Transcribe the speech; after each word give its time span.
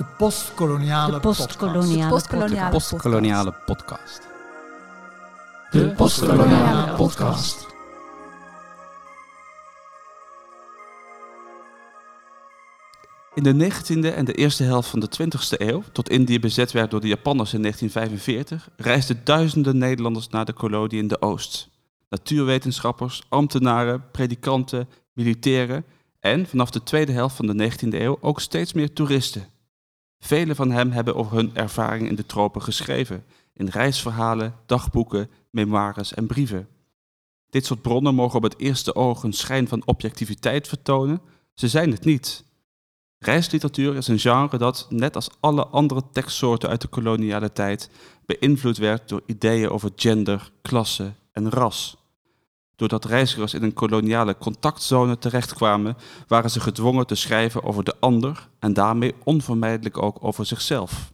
De 0.00 0.06
postkoloniale 0.16 1.12
De 1.12 1.20
postkoloniale 1.20 2.10
postkoloniale 2.10 2.70
podcast. 2.70 2.70
Postkoloniale 2.70 3.54
podcast. 3.66 4.28
De 5.70 5.92
postkoloniale 5.96 6.94
podcast. 6.94 7.66
In 13.34 13.42
de 13.42 13.70
19e 13.70 14.14
en 14.14 14.24
de 14.24 14.32
eerste 14.32 14.62
helft 14.62 14.88
van 14.88 15.00
de 15.00 15.08
20e 15.22 15.60
eeuw, 15.60 15.82
tot 15.92 16.08
Indië 16.08 16.40
bezet 16.40 16.72
werd 16.72 16.90
door 16.90 17.00
de 17.00 17.08
Japanners 17.08 17.52
in 17.54 17.60
1945, 17.60 18.68
reisden 18.76 19.20
duizenden 19.24 19.78
Nederlanders 19.78 20.28
naar 20.28 20.44
de 20.44 20.52
kolonie 20.52 21.00
in 21.00 21.08
de 21.08 21.22
Oost. 21.22 21.68
Natuurwetenschappers, 22.08 23.22
ambtenaren, 23.28 24.04
predikanten, 24.10 24.88
militairen 25.12 25.84
en 26.20 26.46
vanaf 26.46 26.70
de 26.70 26.82
tweede 26.82 27.12
helft 27.12 27.36
van 27.36 27.46
de 27.46 27.70
19e 27.70 27.88
eeuw 27.88 28.18
ook 28.20 28.40
steeds 28.40 28.72
meer 28.72 28.92
toeristen. 28.92 29.58
Velen 30.20 30.56
van 30.56 30.70
hen 30.70 30.92
hebben 30.92 31.14
over 31.14 31.36
hun 31.36 31.54
ervaring 31.54 32.08
in 32.08 32.14
de 32.14 32.26
tropen 32.26 32.62
geschreven, 32.62 33.24
in 33.54 33.68
reisverhalen, 33.68 34.54
dagboeken, 34.66 35.30
memoires 35.50 36.14
en 36.14 36.26
brieven. 36.26 36.68
Dit 37.50 37.66
soort 37.66 37.82
bronnen 37.82 38.14
mogen 38.14 38.36
op 38.36 38.42
het 38.42 38.58
eerste 38.58 38.94
oog 38.94 39.22
een 39.22 39.32
schijn 39.32 39.68
van 39.68 39.82
objectiviteit 39.84 40.68
vertonen, 40.68 41.20
ze 41.54 41.68
zijn 41.68 41.90
het 41.90 42.04
niet. 42.04 42.44
Reisliteratuur 43.18 43.96
is 43.96 44.08
een 44.08 44.18
genre 44.18 44.58
dat, 44.58 44.86
net 44.90 45.14
als 45.14 45.28
alle 45.40 45.66
andere 45.66 46.02
tekstsoorten 46.12 46.68
uit 46.68 46.80
de 46.80 46.88
koloniale 46.88 47.52
tijd, 47.52 47.90
beïnvloed 48.26 48.76
werd 48.76 49.08
door 49.08 49.22
ideeën 49.26 49.70
over 49.70 49.90
gender, 49.96 50.50
klasse 50.62 51.12
en 51.32 51.50
ras. 51.50 51.96
Doordat 52.80 53.04
reizigers 53.04 53.54
in 53.54 53.62
een 53.62 53.72
koloniale 53.72 54.36
contactzone 54.38 55.18
terechtkwamen, 55.18 55.96
waren 56.26 56.50
ze 56.50 56.60
gedwongen 56.60 57.06
te 57.06 57.14
schrijven 57.14 57.62
over 57.62 57.84
de 57.84 57.94
ander 57.98 58.48
en 58.58 58.72
daarmee 58.72 59.14
onvermijdelijk 59.24 60.02
ook 60.02 60.16
over 60.20 60.46
zichzelf. 60.46 61.12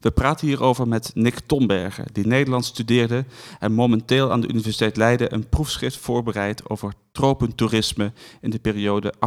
We 0.00 0.10
praten 0.10 0.46
hierover 0.46 0.88
met 0.88 1.10
Nick 1.14 1.38
Tombergen, 1.46 2.04
die 2.12 2.26
Nederlands 2.26 2.68
studeerde 2.68 3.24
en 3.58 3.72
momenteel 3.72 4.32
aan 4.32 4.40
de 4.40 4.48
Universiteit 4.48 4.96
Leiden 4.96 5.34
een 5.34 5.48
proefschrift 5.48 5.96
voorbereidt 5.96 6.70
over 6.70 6.92
tropentoerisme 7.12 8.12
in 8.40 8.50
de 8.50 8.58
periode 8.58 9.14
1870-1945. 9.14 9.18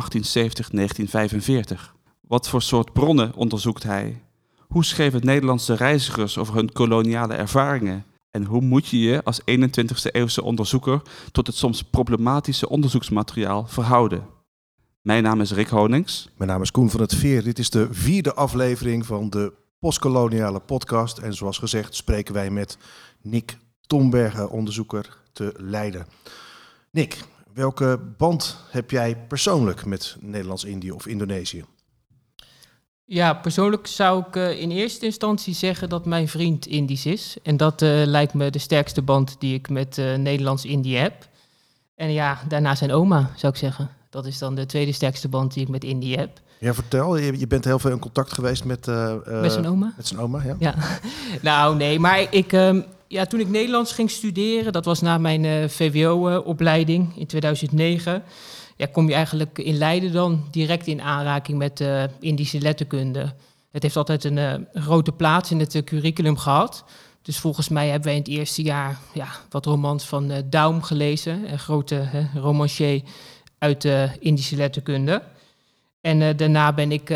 Wat 2.21 2.49
voor 2.49 2.61
soort 2.61 2.93
bronnen 2.93 3.35
onderzoekt 3.35 3.83
hij? 3.83 4.21
Hoe 4.67 4.85
schreven 4.85 5.25
Nederlandse 5.25 5.73
reizigers 5.73 6.37
over 6.37 6.55
hun 6.55 6.71
koloniale 6.71 7.33
ervaringen? 7.33 8.05
En 8.37 8.45
hoe 8.45 8.61
moet 8.61 8.87
je 8.87 8.99
je 8.99 9.23
als 9.23 9.41
21ste 9.41 10.11
eeuwse 10.11 10.43
onderzoeker 10.43 11.01
tot 11.31 11.47
het 11.47 11.55
soms 11.55 11.83
problematische 11.83 12.69
onderzoeksmateriaal 12.69 13.67
verhouden? 13.67 14.27
Mijn 15.01 15.23
naam 15.23 15.41
is 15.41 15.51
Rick 15.51 15.67
Honings. 15.67 16.29
Mijn 16.37 16.49
naam 16.49 16.61
is 16.61 16.71
Koen 16.71 16.89
van 16.89 17.01
het 17.01 17.15
Veer. 17.15 17.43
Dit 17.43 17.59
is 17.59 17.69
de 17.69 17.87
vierde 17.91 18.33
aflevering 18.33 19.05
van 19.05 19.29
de 19.29 19.53
postkoloniale 19.79 20.59
podcast. 20.59 21.17
En 21.17 21.33
zoals 21.33 21.57
gezegd 21.57 21.95
spreken 21.95 22.33
wij 22.33 22.49
met 22.49 22.77
Nick 23.21 23.57
Tombergen, 23.81 24.49
onderzoeker 24.49 25.17
te 25.33 25.53
Leiden. 25.57 26.07
Nick, 26.91 27.23
welke 27.53 27.99
band 28.17 28.57
heb 28.69 28.91
jij 28.91 29.17
persoonlijk 29.27 29.85
met 29.85 30.17
Nederlands-Indië 30.19 30.91
of 30.91 31.07
Indonesië? 31.07 31.65
Ja, 33.09 33.33
persoonlijk 33.33 33.87
zou 33.87 34.23
ik 34.27 34.35
eh, 34.35 34.61
in 34.61 34.71
eerste 34.71 35.05
instantie 35.05 35.53
zeggen 35.53 35.89
dat 35.89 36.05
mijn 36.05 36.27
vriend 36.27 36.65
Indisch 36.65 37.05
is. 37.05 37.37
En 37.43 37.57
dat 37.57 37.81
eh, 37.81 37.89
lijkt 38.05 38.33
me 38.33 38.49
de 38.49 38.59
sterkste 38.59 39.01
band 39.01 39.35
die 39.39 39.53
ik 39.53 39.69
met 39.69 39.97
eh, 39.97 40.15
Nederlands-Indië 40.15 40.95
heb. 40.95 41.27
En 41.95 42.11
ja, 42.11 42.39
daarna 42.47 42.75
zijn 42.75 42.91
oma, 42.91 43.31
zou 43.35 43.53
ik 43.53 43.59
zeggen. 43.59 43.89
Dat 44.09 44.25
is 44.25 44.37
dan 44.37 44.55
de 44.55 44.65
tweede 44.65 44.91
sterkste 44.91 45.27
band 45.27 45.53
die 45.53 45.63
ik 45.63 45.69
met 45.69 45.83
Indië 45.83 46.15
heb. 46.15 46.39
Ja, 46.59 46.73
vertel. 46.73 47.17
Je, 47.17 47.39
je 47.39 47.47
bent 47.47 47.65
heel 47.65 47.79
veel 47.79 47.91
in 47.91 47.99
contact 47.99 48.33
geweest 48.33 48.63
met... 48.63 48.85
met 49.25 49.51
zijn 49.51 49.67
oma? 49.67 49.93
Met 49.97 50.07
zijn 50.07 50.19
oma, 50.19 50.43
ja. 50.43 50.55
Ja, 50.59 50.75
nou 51.41 51.75
nee, 51.75 51.99
maar 51.99 52.27
ik, 52.29 52.53
ehm, 52.53 52.81
ja, 53.07 53.25
toen 53.25 53.39
ik 53.39 53.49
Nederlands 53.49 53.91
ging 53.91 54.11
studeren, 54.11 54.73
dat 54.73 54.85
was 54.85 55.01
na 55.01 55.17
mijn 55.17 55.45
eh, 55.45 55.67
VWO-opleiding 55.67 57.17
in 57.17 57.25
2009, 57.25 58.23
ja, 58.75 58.87
kom 58.91 59.07
je 59.07 59.13
eigenlijk 59.13 59.57
in 59.57 59.77
Leiden 59.77 60.11
dan 60.11 60.47
direct 60.51 60.87
in 60.87 61.01
aanraking 61.01 61.57
met 61.57 61.81
eh, 61.81 62.03
Indische 62.19 62.59
letterkunde. 62.59 63.33
Het 63.71 63.83
heeft 63.83 63.95
altijd 63.95 64.23
een 64.23 64.37
eh, 64.37 64.53
grote 64.73 65.11
plaats 65.11 65.51
in 65.51 65.59
het 65.59 65.81
curriculum 65.83 66.37
gehad. 66.37 66.83
Dus 67.21 67.37
volgens 67.37 67.69
mij 67.69 67.87
hebben 67.87 68.07
wij 68.07 68.15
in 68.15 68.23
het 68.23 68.29
eerste 68.29 68.61
jaar 68.61 68.99
ja, 69.13 69.27
wat 69.49 69.65
romans 69.65 70.05
van 70.05 70.31
Daum 70.49 70.81
gelezen, 70.81 71.51
een 71.51 71.59
grote 71.59 72.07
romancier 72.35 73.01
uit 73.57 73.81
de 73.81 74.09
Indische 74.19 74.55
letterkunde. 74.55 75.23
En 76.01 76.37
daarna 76.37 76.73
ben 76.73 76.91
ik 76.91 77.09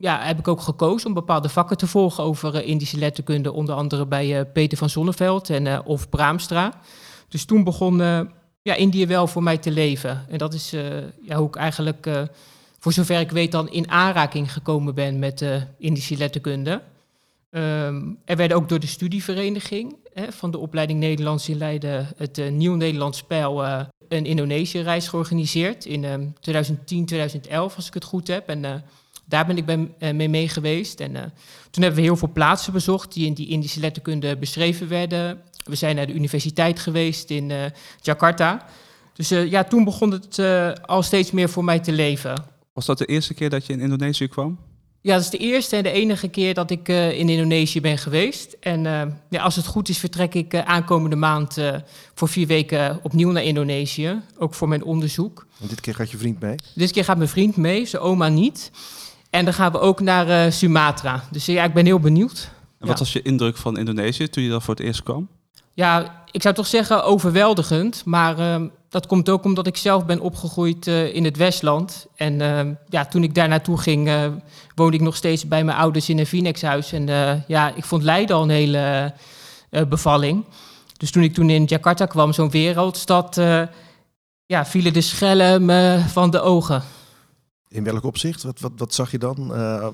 ja, 0.00 0.20
heb 0.22 0.38
ik 0.38 0.48
ook 0.48 0.60
gekozen 0.60 1.08
om 1.08 1.14
bepaalde 1.14 1.48
vakken 1.48 1.76
te 1.76 1.86
volgen 1.86 2.24
over 2.24 2.54
eh, 2.54 2.68
Indische 2.68 2.98
letterkunde, 2.98 3.52
onder 3.52 3.74
andere 3.74 4.06
bij 4.06 4.38
eh, 4.38 4.44
Peter 4.52 4.78
van 4.78 4.90
Zonneveld 4.90 5.50
en 5.50 5.66
eh, 5.66 5.78
of 5.84 6.08
Braamstra. 6.08 6.80
Dus 7.28 7.44
toen 7.44 7.64
begon 7.64 7.96
ja, 8.62 8.74
Indië 8.74 9.06
wel 9.06 9.26
voor 9.26 9.42
mij 9.42 9.58
te 9.58 9.70
leven. 9.70 10.24
En 10.28 10.38
dat 10.38 10.54
is 10.54 10.70
ja, 11.22 11.36
hoe 11.36 11.48
ik 11.48 11.56
eigenlijk, 11.56 12.28
voor 12.78 12.92
zover 12.92 13.20
ik 13.20 13.30
weet, 13.30 13.52
dan 13.52 13.70
in 13.70 13.90
aanraking 13.90 14.52
gekomen 14.52 14.94
ben 14.94 15.18
met 15.18 15.44
Indische 15.78 16.16
letterkunde. 16.16 16.82
Ehm, 17.50 18.02
er 18.24 18.36
werd 18.36 18.52
ook 18.52 18.68
door 18.68 18.80
de 18.80 18.86
studievereniging 18.86 19.96
hè, 20.12 20.32
van 20.32 20.50
de 20.50 20.58
opleiding 20.58 21.00
Nederlands 21.00 21.48
in 21.48 21.56
Leiden 21.56 22.08
het 22.16 22.50
Nieuw 22.50 22.74
Nederlands 22.74 23.18
Spel 23.18 23.64
een 24.08 24.26
Indonesië-reis 24.26 25.08
georganiseerd 25.08 25.84
in 25.84 26.04
ehm, 26.04 26.26
2010, 26.40 27.06
2011, 27.06 27.76
als 27.76 27.86
ik 27.86 27.94
het 27.94 28.04
goed 28.04 28.28
heb. 28.28 28.48
En 28.48 28.84
daar 29.28 29.46
ben 29.46 29.56
ik 29.56 29.66
bij, 29.66 29.88
eh, 29.98 30.14
mee 30.14 30.28
mee 30.28 30.48
geweest. 30.48 31.00
En 31.00 31.16
eh, 31.16 31.22
toen 31.70 31.82
hebben 31.82 32.00
we 32.00 32.06
heel 32.06 32.16
veel 32.16 32.32
plaatsen 32.32 32.72
bezocht 32.72 33.12
die 33.12 33.26
in 33.26 33.34
die 33.34 33.48
Indische 33.48 33.80
letterkunde 33.80 34.36
beschreven 34.36 34.88
werden. 34.88 35.40
We 35.64 35.74
zijn 35.74 35.96
naar 35.96 36.06
de 36.06 36.14
universiteit 36.14 36.78
geweest 36.78 37.30
in 37.30 37.50
eh, 37.50 37.64
Jakarta. 38.00 38.66
Dus 39.14 39.30
eh, 39.30 39.50
ja, 39.50 39.64
toen 39.64 39.84
begon 39.84 40.10
het 40.10 40.38
eh, 40.38 40.72
al 40.72 41.02
steeds 41.02 41.30
meer 41.30 41.48
voor 41.48 41.64
mij 41.64 41.78
te 41.78 41.92
leven. 41.92 42.44
Was 42.72 42.86
dat 42.86 42.98
de 42.98 43.06
eerste 43.06 43.34
keer 43.34 43.50
dat 43.50 43.66
je 43.66 43.72
in 43.72 43.80
Indonesië 43.80 44.28
kwam? 44.28 44.58
Ja, 45.00 45.14
dat 45.14 45.22
is 45.22 45.30
de 45.30 45.38
eerste 45.38 45.76
en 45.76 45.82
de 45.82 45.90
enige 45.90 46.28
keer 46.28 46.54
dat 46.54 46.70
ik 46.70 46.88
eh, 46.88 47.18
in 47.18 47.28
Indonesië 47.28 47.80
ben 47.80 47.98
geweest. 47.98 48.56
En 48.60 48.86
eh, 48.86 49.02
ja, 49.30 49.42
als 49.42 49.56
het 49.56 49.66
goed 49.66 49.88
is, 49.88 49.98
vertrek 49.98 50.34
ik 50.34 50.54
eh, 50.54 50.60
aankomende 50.60 51.16
maand 51.16 51.56
eh, 51.56 51.74
voor 52.14 52.28
vier 52.28 52.46
weken 52.46 53.00
opnieuw 53.02 53.30
naar 53.30 53.42
Indonesië. 53.42 54.20
Ook 54.38 54.54
voor 54.54 54.68
mijn 54.68 54.84
onderzoek. 54.84 55.46
En 55.60 55.68
dit 55.68 55.80
keer 55.80 55.94
gaat 55.94 56.10
je 56.10 56.16
vriend 56.18 56.40
mee. 56.40 56.54
Dit 56.74 56.90
keer 56.90 57.04
gaat 57.04 57.16
mijn 57.16 57.28
vriend 57.28 57.56
mee, 57.56 57.86
zijn 57.86 58.02
oma 58.02 58.28
niet. 58.28 58.70
En 59.30 59.44
dan 59.44 59.54
gaan 59.54 59.72
we 59.72 59.80
ook 59.80 60.00
naar 60.00 60.28
eh, 60.28 60.50
Sumatra. 60.52 61.22
Dus 61.30 61.48
eh, 61.48 61.54
ja, 61.54 61.64
ik 61.64 61.74
ben 61.74 61.84
heel 61.86 62.00
benieuwd. 62.00 62.50
En 62.78 62.86
wat 62.86 62.98
Ja. 62.98 63.04
was 63.04 63.12
je 63.12 63.22
indruk 63.22 63.56
van 63.56 63.78
Indonesië 63.78 64.28
toen 64.28 64.42
je 64.42 64.50
daar 64.50 64.62
voor 64.62 64.74
het 64.74 64.84
eerst 64.84 65.02
kwam? 65.02 65.28
Ja, 65.74 66.22
ik 66.30 66.42
zou 66.42 66.54
toch 66.54 66.66
zeggen 66.66 67.04
overweldigend. 67.04 68.02
Maar 68.04 68.38
ehm, 68.38 68.68
dat 68.88 69.06
komt 69.06 69.28
ook 69.28 69.44
omdat 69.44 69.66
ik 69.66 69.76
zelf 69.76 70.06
ben 70.06 70.20
opgegroeid 70.20 70.86
eh, 70.86 71.14
in 71.14 71.24
het 71.24 71.36
Westland. 71.36 72.06
En 72.16 72.40
ehm, 72.40 72.74
ja, 72.88 73.04
toen 73.04 73.22
ik 73.22 73.34
daar 73.34 73.48
naartoe 73.48 73.78
ging, 73.78 74.10
woonde 74.74 74.96
ik 74.96 75.02
nog 75.02 75.16
steeds 75.16 75.48
bij 75.48 75.64
mijn 75.64 75.78
ouders 75.78 76.08
in 76.08 76.18
een 76.18 76.26
Phoenixhuis. 76.26 76.92
En 76.92 77.08
eh, 77.08 77.34
ja, 77.46 77.72
ik 77.74 77.84
vond 77.84 78.02
Leiden 78.02 78.36
al 78.36 78.42
een 78.42 78.48
hele 78.50 79.12
bevalling. 79.88 80.44
Dus 80.96 81.10
toen 81.10 81.22
ik 81.22 81.34
toen 81.34 81.50
in 81.50 81.64
Jakarta 81.64 82.06
kwam, 82.06 82.32
zo'n 82.32 82.50
wereldstad, 82.50 83.40
ja, 84.46 84.66
vielen 84.66 84.92
de 84.92 85.00
schellen 85.00 85.64
me 85.64 86.02
van 86.08 86.30
de 86.30 86.40
ogen. 86.40 86.82
In 87.68 87.84
welk 87.84 88.04
opzicht? 88.04 88.42
Wat, 88.42 88.60
wat, 88.60 88.72
wat 88.76 88.94
zag 88.94 89.10
je 89.10 89.18
dan? 89.18 89.54
Eh, 89.54 89.88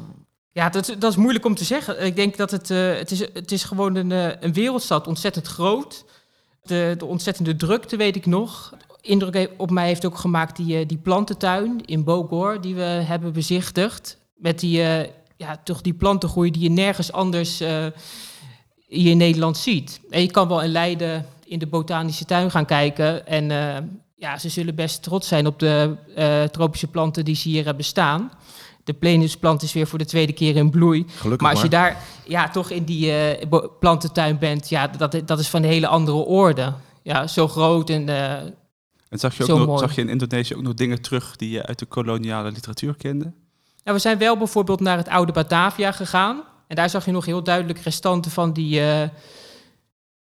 Ja, 0.52 0.68
dat, 0.68 0.96
dat 0.98 1.10
is 1.10 1.16
moeilijk 1.16 1.44
om 1.44 1.54
te 1.54 1.64
zeggen. 1.64 2.04
Ik 2.04 2.16
denk 2.16 2.36
dat 2.36 2.50
het, 2.50 2.70
eh, 2.70 2.96
het, 2.96 3.10
is, 3.10 3.20
het 3.20 3.52
is 3.52 3.64
gewoon 3.64 3.94
een, 3.94 4.12
eh, 4.12 4.30
een 4.40 4.52
wereldstad, 4.52 5.06
ontzettend 5.06 5.46
groot. 5.46 6.04
De, 6.62 6.94
de 6.98 7.04
ontzettende 7.04 7.56
drukte 7.56 7.96
weet 7.96 8.16
ik 8.16 8.26
nog. 8.26 8.74
Indruk 9.00 9.50
op 9.56 9.70
mij 9.70 9.86
heeft 9.86 10.06
ook 10.06 10.18
gemaakt 10.18 10.56
die, 10.56 10.86
die 10.86 10.98
plantentuin 10.98 11.84
in 11.84 12.04
Bogor 12.04 12.60
die 12.60 12.74
we 12.74 12.82
hebben 12.82 13.32
bezichtigd. 13.32 14.18
Met 14.34 14.60
die, 14.60 14.78
ja, 15.36 15.60
toch 15.64 15.80
die 15.80 15.94
plantengroei 15.94 16.50
die 16.50 16.62
je 16.62 16.70
nergens 16.70 17.12
anders 17.12 17.58
hier 18.88 19.10
in 19.10 19.16
Nederland 19.16 19.56
ziet. 19.56 20.00
En 20.10 20.20
je 20.20 20.30
kan 20.30 20.48
wel 20.48 20.62
in 20.62 20.70
Leiden 20.70 21.26
in 21.44 21.58
de 21.58 21.66
botanische 21.66 22.24
tuin 22.24 22.50
gaan 22.50 22.66
kijken. 22.66 23.26
En 23.26 23.50
ja, 24.24 24.38
ze 24.38 24.48
zullen 24.48 24.74
best 24.74 25.02
trots 25.02 25.28
zijn 25.28 25.46
op 25.46 25.58
de 25.58 25.96
eh, 26.14 26.42
tropische 26.42 26.86
planten 26.86 27.24
die 27.24 27.34
ze 27.34 27.48
hier 27.48 27.64
hebben 27.64 27.84
staan. 27.84 28.30
De 28.84 28.92
plenusplant 28.92 29.62
is 29.62 29.72
weer 29.72 29.86
voor 29.86 29.98
de 29.98 30.04
tweede 30.04 30.32
keer 30.32 30.56
in 30.56 30.70
bloei. 30.70 31.04
gelukkig 31.08 31.40
Maar 31.40 31.50
als 31.50 31.62
je 31.62 31.68
maar. 31.70 31.80
daar 31.80 32.02
ja, 32.26 32.48
toch 32.48 32.70
in 32.70 32.84
die 32.84 33.12
eh, 33.12 33.58
plantentuin 33.80 34.38
bent, 34.38 34.68
ja, 34.68 34.86
dat, 34.86 35.22
dat 35.24 35.38
is 35.38 35.48
van 35.48 35.62
een 35.62 35.68
hele 35.68 35.86
andere 35.86 36.16
orde. 36.16 36.72
Ja, 37.02 37.26
zo 37.26 37.48
groot 37.48 37.90
en 37.90 38.08
eh, 38.08 38.32
En 39.08 39.18
zag 39.18 39.36
je, 39.36 39.42
ook 39.42 39.58
nog, 39.58 39.66
mooi. 39.66 39.78
zag 39.78 39.94
je 39.94 40.00
in 40.00 40.08
Indonesië 40.08 40.54
ook 40.54 40.62
nog 40.62 40.74
dingen 40.74 41.02
terug 41.02 41.36
die 41.36 41.50
je 41.50 41.66
uit 41.66 41.78
de 41.78 41.86
koloniale 41.86 42.50
literatuur 42.50 42.96
kende? 42.96 43.32
Nou, 43.84 43.96
we 43.96 43.98
zijn 43.98 44.18
wel 44.18 44.36
bijvoorbeeld 44.36 44.80
naar 44.80 44.96
het 44.96 45.08
oude 45.08 45.32
Batavia 45.32 45.92
gegaan. 45.92 46.42
En 46.68 46.76
daar 46.76 46.90
zag 46.90 47.04
je 47.04 47.12
nog 47.12 47.24
heel 47.24 47.42
duidelijk 47.42 47.78
restanten 47.78 48.30
van 48.30 48.52
die, 48.52 48.80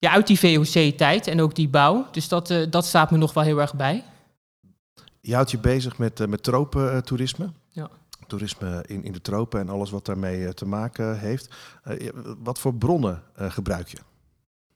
ja, 0.04 0.12
uit 0.12 0.28
die 0.28 0.40
VOC-tijd 0.40 1.28
en 1.28 1.42
ook 1.42 1.56
die 1.56 1.70
bouw. 1.70 2.08
Dus 2.12 2.28
dat, 2.28 2.50
eh, 2.50 2.66
dat 2.70 2.86
staat 2.86 3.12
me 3.12 3.18
nog 3.18 3.34
wel 3.34 3.44
heel 3.44 3.60
erg 3.60 3.76
bij. 3.76 4.04
Je 5.22 5.34
houdt 5.34 5.52
je 5.52 5.58
bezig 5.58 5.98
met, 5.98 6.20
eh, 6.20 6.28
met 6.28 6.44
tropentoerisme. 6.44 7.50
Ja. 7.70 7.90
toerisme 8.28 8.84
in, 8.88 9.04
in 9.04 9.12
de 9.12 9.22
tropen 9.22 9.60
en 9.60 9.70
alles 9.70 9.90
wat 9.90 10.06
daarmee 10.06 10.46
eh, 10.46 10.50
te 10.50 10.66
maken 10.66 11.20
heeft. 11.20 11.48
Wat 12.44 12.60
voor 12.60 12.74
bronnen 12.76 13.24
gebruik 13.36 13.88
je? 13.88 13.98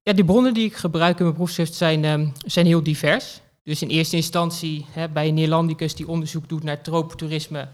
Ja, 0.03 0.13
die 0.13 0.25
bronnen 0.25 0.53
die 0.53 0.65
ik 0.65 0.75
gebruik 0.75 1.18
in 1.18 1.24
mijn 1.24 1.35
proefschrift 1.35 1.74
zijn, 1.74 2.06
ehm, 2.06 2.27
zijn 2.45 2.65
heel 2.65 2.83
divers. 2.83 3.41
Dus 3.63 3.81
in 3.81 3.89
eerste 3.89 4.15
instantie 4.15 4.85
hè, 4.89 5.09
bij 5.09 5.27
een 5.27 5.33
Neerlandicus 5.33 5.95
die 5.95 6.07
onderzoek 6.07 6.50
doet 6.50 6.63
naar 6.63 6.81
tropentourisme, 6.81 7.68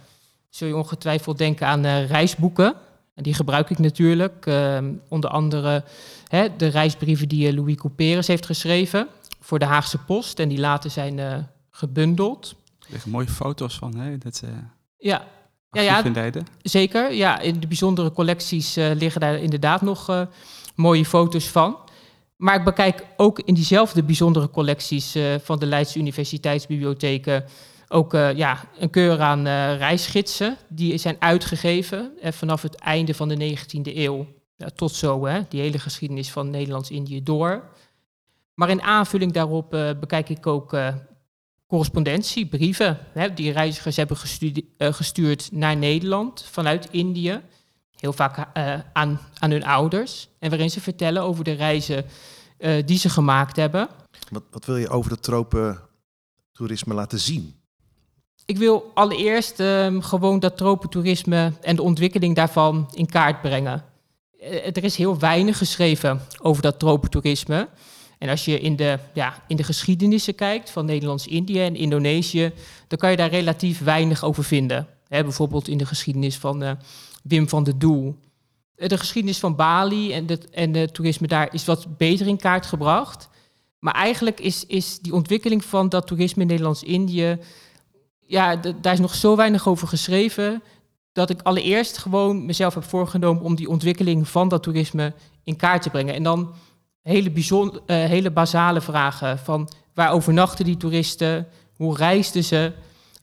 zul 0.49 0.67
je 0.67 0.75
ongetwijfeld 0.75 1.37
denken 1.37 1.67
aan 1.67 1.85
reisboeken. 1.85 2.75
En 3.13 3.23
die 3.23 3.33
gebruik 3.33 3.69
ik 3.69 3.79
natuurlijk. 3.79 4.45
ehm, 4.45 4.93
onder 5.07 5.29
andere 5.29 5.83
hè, 6.27 6.55
de 6.57 6.67
reisbrieven 6.67 7.27
die 7.27 7.47
eh, 7.47 7.53
Louis 7.53 7.75
Couperus 7.75 8.27
heeft 8.27 8.45
geschreven 8.45 9.07
voor 9.39 9.59
de 9.59 9.65
Haagse 9.65 9.97
Post. 9.97 10.39
En 10.39 10.49
die 10.49 10.59
later 10.59 10.89
zijn 10.89 11.19
eh, 11.19 11.37
gebundeld. 11.71 12.55
Er 12.79 12.87
liggen 12.91 13.11
mooie 13.11 13.27
foto's 13.27 13.75
van, 13.77 13.95
hè? 13.95 14.17
Dat 14.17 14.41
eh 14.43 14.49
Ja, 14.97 15.27
Ja, 15.71 15.81
ja. 15.81 16.01
Leiden. 16.13 16.45
Zeker, 16.61 17.13
ja. 17.13 17.39
In 17.39 17.59
de 17.59 17.67
bijzondere 17.67 18.11
collecties 18.11 18.75
liggen 18.75 19.21
daar 19.21 19.39
inderdaad 19.39 19.81
nog 19.81 20.27
mooie 20.75 21.05
foto's 21.05 21.47
van. 21.49 21.77
Maar 22.35 22.55
ik 22.55 22.63
bekijk 22.63 23.05
ook 23.17 23.39
in 23.39 23.53
diezelfde 23.53 24.03
bijzondere 24.03 24.49
collecties 24.49 25.17
van 25.43 25.59
de 25.59 25.65
Leidse 25.65 25.99
Universiteitsbibliotheken 25.99 27.45
ook 27.93 28.13
eh, 28.13 28.35
ja, 28.35 28.69
een 28.79 28.89
keur 28.89 29.21
aan 29.21 29.45
eh, 29.47 29.77
reisgidsen. 29.77 30.57
Die 30.69 30.97
zijn 30.97 31.15
uitgegeven 31.19 32.11
eh, 32.21 32.31
vanaf 32.31 32.61
het 32.61 32.75
einde 32.75 33.13
van 33.13 33.27
de 33.27 33.57
19e 33.57 33.95
eeuw 33.95 34.27
tot 34.75 34.91
zo, 34.91 35.25
hè, 35.25 35.41
die 35.49 35.61
hele 35.61 35.79
geschiedenis 35.79 36.31
van 36.31 36.49
Nederlands-Indië 36.49 37.23
door. 37.23 37.63
Maar 38.53 38.69
in 38.69 38.81
aanvulling 38.81 39.31
daarop 39.31 39.69
bekijk 39.99 40.29
ik 40.29 40.47
ook 40.47 40.77
correspondentie, 41.67 42.45
brieven, 42.45 42.99
die 43.35 43.51
reizigers 43.51 43.95
hebben 43.95 44.17
gestuurd 44.77 45.51
naar 45.51 45.77
Nederland 45.77 46.45
vanuit 46.51 46.87
Indië. 46.91 47.41
Heel 47.99 48.13
vaak 48.13 48.47
aan, 48.93 49.19
aan 49.39 49.51
hun 49.51 49.65
ouders. 49.65 50.29
En 50.39 50.49
waarin 50.49 50.69
ze 50.69 50.81
vertellen 50.81 51.21
over 51.21 51.43
de 51.43 51.51
reizen 51.51 52.05
die 52.85 52.97
ze 52.97 53.09
gemaakt 53.09 53.55
hebben. 53.55 53.89
Wat, 54.29 54.43
wat 54.51 54.65
wil 54.65 54.77
je 54.77 54.89
over 54.89 55.11
het 55.11 55.23
tropen 55.23 55.79
toerisme 56.51 56.93
laten 56.93 57.19
zien? 57.19 57.62
Ik 58.45 58.57
wil 58.57 58.91
allereerst 58.93 59.59
ehm, 59.59 59.99
gewoon 59.99 60.39
dat 60.39 60.57
tropentourisme 60.57 61.53
en 61.61 61.75
de 61.75 61.81
ontwikkeling 61.81 62.35
daarvan 62.35 62.89
in 62.93 63.05
kaart 63.05 63.41
brengen. 63.41 63.83
Eh, 64.39 64.65
er 64.65 64.83
is 64.83 64.95
heel 64.95 65.19
weinig 65.19 65.57
geschreven 65.57 66.21
over 66.41 66.61
dat 66.61 66.79
tropentourisme. 66.79 67.67
En 68.17 68.29
als 68.29 68.45
je 68.45 68.59
in 68.59 68.75
de, 68.75 68.99
ja, 69.13 69.43
in 69.47 69.55
de 69.55 69.63
geschiedenissen 69.63 70.35
kijkt 70.35 70.69
van 70.69 70.85
Nederlands-Indië 70.85 71.59
en 71.59 71.75
Indonesië, 71.75 72.51
dan 72.87 72.97
kan 72.97 73.11
je 73.11 73.17
daar 73.17 73.29
relatief 73.29 73.79
weinig 73.79 74.23
over 74.23 74.43
vinden. 74.43 74.87
Bijvoorbeeld 75.07 75.67
in 75.67 75.77
de 75.77 75.85
geschiedenis 75.85 76.37
van 76.37 76.63
eh, 76.63 76.71
Wim 77.23 77.49
van 77.49 77.63
der 77.63 77.79
Doel. 77.79 78.15
Eh, 78.75 78.87
De 78.87 78.97
geschiedenis 78.97 79.39
van 79.39 79.55
Bali 79.55 80.13
en 80.13 80.27
het 80.27 80.49
en 80.49 80.71
de 80.71 80.91
toerisme 80.91 81.27
daar 81.27 81.53
is 81.53 81.65
wat 81.65 81.97
beter 81.97 82.27
in 82.27 82.37
kaart 82.37 82.65
gebracht. 82.65 83.29
Maar 83.79 83.93
eigenlijk 83.93 84.39
is, 84.39 84.65
is 84.65 84.99
die 84.99 85.13
ontwikkeling 85.13 85.65
van 85.65 85.89
dat 85.89 86.07
toerisme 86.07 86.41
in 86.41 86.47
Nederlands-Indië 86.47 87.37
ja, 88.25 88.55
daar 88.55 88.93
is 88.93 88.99
nog 88.99 89.15
zo 89.15 89.35
weinig 89.35 89.67
over 89.67 89.87
geschreven. 89.87 90.63
Dat 91.11 91.29
ik 91.29 91.41
allereerst 91.41 91.97
gewoon 91.97 92.45
mezelf 92.45 92.73
heb 92.73 92.83
voorgenomen 92.83 93.43
om 93.43 93.55
die 93.55 93.69
ontwikkeling 93.69 94.27
van 94.27 94.47
dat 94.47 94.63
toerisme 94.63 95.13
in 95.43 95.55
kaart 95.55 95.81
te 95.81 95.89
brengen. 95.89 96.13
En 96.13 96.23
dan 96.23 96.53
hele, 97.01 97.31
bijzonder, 97.31 97.81
eh, 97.85 97.97
hele 97.97 98.31
basale 98.31 98.81
vragen 98.81 99.39
van 99.39 99.69
waar 99.93 100.11
overnachten 100.11 100.65
die 100.65 100.77
toeristen? 100.77 101.47
Hoe 101.75 101.97
reisden 101.97 102.43
ze? 102.43 102.71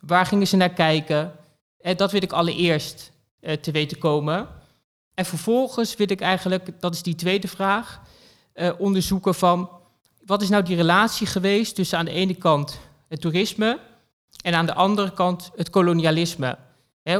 Waar 0.00 0.26
gingen 0.26 0.46
ze 0.46 0.56
naar 0.56 0.72
kijken? 0.72 1.32
En 1.80 1.96
dat 1.96 2.12
wil 2.12 2.22
ik 2.22 2.32
allereerst 2.32 3.12
eh, 3.40 3.56
te 3.56 3.70
weten 3.70 3.98
komen. 3.98 4.48
En 5.14 5.24
vervolgens 5.24 5.96
wil 5.96 6.10
ik 6.10 6.20
eigenlijk, 6.20 6.80
dat 6.80 6.94
is 6.94 7.02
die 7.02 7.14
tweede 7.14 7.48
vraag, 7.48 8.00
eh, 8.52 8.70
onderzoeken 8.78 9.34
van 9.34 9.70
wat 10.24 10.42
is 10.42 10.48
nou 10.48 10.62
die 10.62 10.76
relatie 10.76 11.26
geweest 11.26 11.74
tussen 11.74 11.98
aan 11.98 12.04
de 12.04 12.10
ene 12.10 12.34
kant 12.34 12.78
het 13.08 13.20
toerisme 13.20 13.78
en 14.42 14.54
aan 14.54 14.66
de 14.66 14.74
andere 14.74 15.12
kant 15.12 15.50
het 15.56 15.70
kolonialisme. 15.70 16.58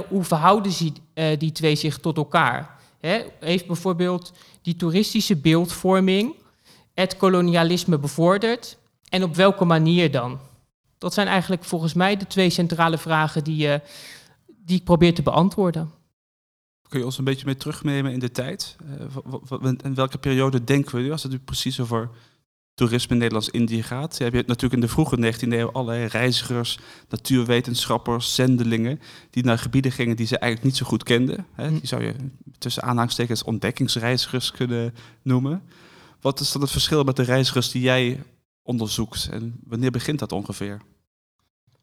Hoe 0.08 0.25
verhouden 0.25 0.72
ze, 0.72 0.93
eh, 1.14 1.38
die 1.38 1.52
twee 1.52 1.75
zich 1.75 1.99
tot 1.99 2.17
elkaar? 2.17 2.78
Heeft 3.40 3.67
bijvoorbeeld 3.67 4.32
die 4.62 4.76
toeristische 4.76 5.37
beeldvorming 5.37 6.34
het 6.94 7.17
kolonialisme 7.17 7.99
bevorderd? 7.99 8.78
En 9.08 9.22
op 9.22 9.34
welke 9.34 9.64
manier 9.64 10.11
dan? 10.11 10.38
Dat 10.99 11.14
zijn 11.14 11.26
eigenlijk 11.26 11.64
volgens 11.64 11.94
mij 11.94 12.17
de 12.17 12.26
twee 12.26 12.50
centrale 12.50 12.99
vragen 12.99 13.44
die, 13.44 13.72
eh, 13.72 13.81
die 14.46 14.78
ik 14.78 14.84
probeer 14.84 15.14
te 15.14 15.22
beantwoorden. 15.22 15.90
Kun 16.88 16.99
je 16.99 17.05
ons 17.05 17.19
een 17.19 17.25
beetje 17.25 17.46
mee 17.46 17.56
terugnemen 17.56 18.12
in 18.12 18.19
de 18.19 18.31
tijd? 18.31 18.76
Eh, 19.50 19.75
en 19.82 19.94
welke 19.94 20.19
periode 20.19 20.64
denken 20.64 20.96
we 20.96 21.02
nu, 21.02 21.12
als 21.12 21.22
het 21.22 21.32
nu 21.32 21.38
precies 21.38 21.81
over 21.81 22.11
toerisme 22.81 23.12
in 23.12 23.19
Nederlands-Indië 23.19 23.82
gaat? 23.82 24.19
Je 24.19 24.25
hebt 24.25 24.47
natuurlijk 24.47 24.75
in 24.75 24.81
de 24.81 24.88
vroege 24.88 25.17
19e 25.17 25.49
eeuw 25.49 25.73
allerlei 25.73 26.06
reizigers, 26.06 26.79
natuurwetenschappers, 27.09 28.35
zendelingen, 28.35 29.00
die 29.31 29.44
naar 29.44 29.59
gebieden 29.59 29.93
gingen 29.93 30.17
die 30.17 30.27
ze 30.27 30.38
eigenlijk 30.38 30.73
niet 30.73 30.81
zo 30.82 30.87
goed 30.87 31.03
kenden. 31.03 31.47
Hè? 31.55 31.67
Hm. 31.69 31.73
Die 31.73 31.87
zou 31.87 32.05
je 32.05 32.15
tussen 32.59 32.82
aanhalingstekens 32.82 33.43
ontdekkingsreizigers 33.43 34.50
kunnen 34.50 34.94
noemen. 35.23 35.62
Wat 36.21 36.41
is 36.41 36.53
dan 36.53 36.62
het 36.62 36.71
verschil 36.71 37.05
met 37.05 37.17
de 37.17 37.23
reizigers 37.23 37.71
die 37.71 37.82
jij 37.82 38.23
onderzoekt 38.62 39.29
en 39.32 39.61
wanneer 39.65 39.91
begint 39.91 40.19
dat 40.19 40.32
ongeveer? 40.32 40.81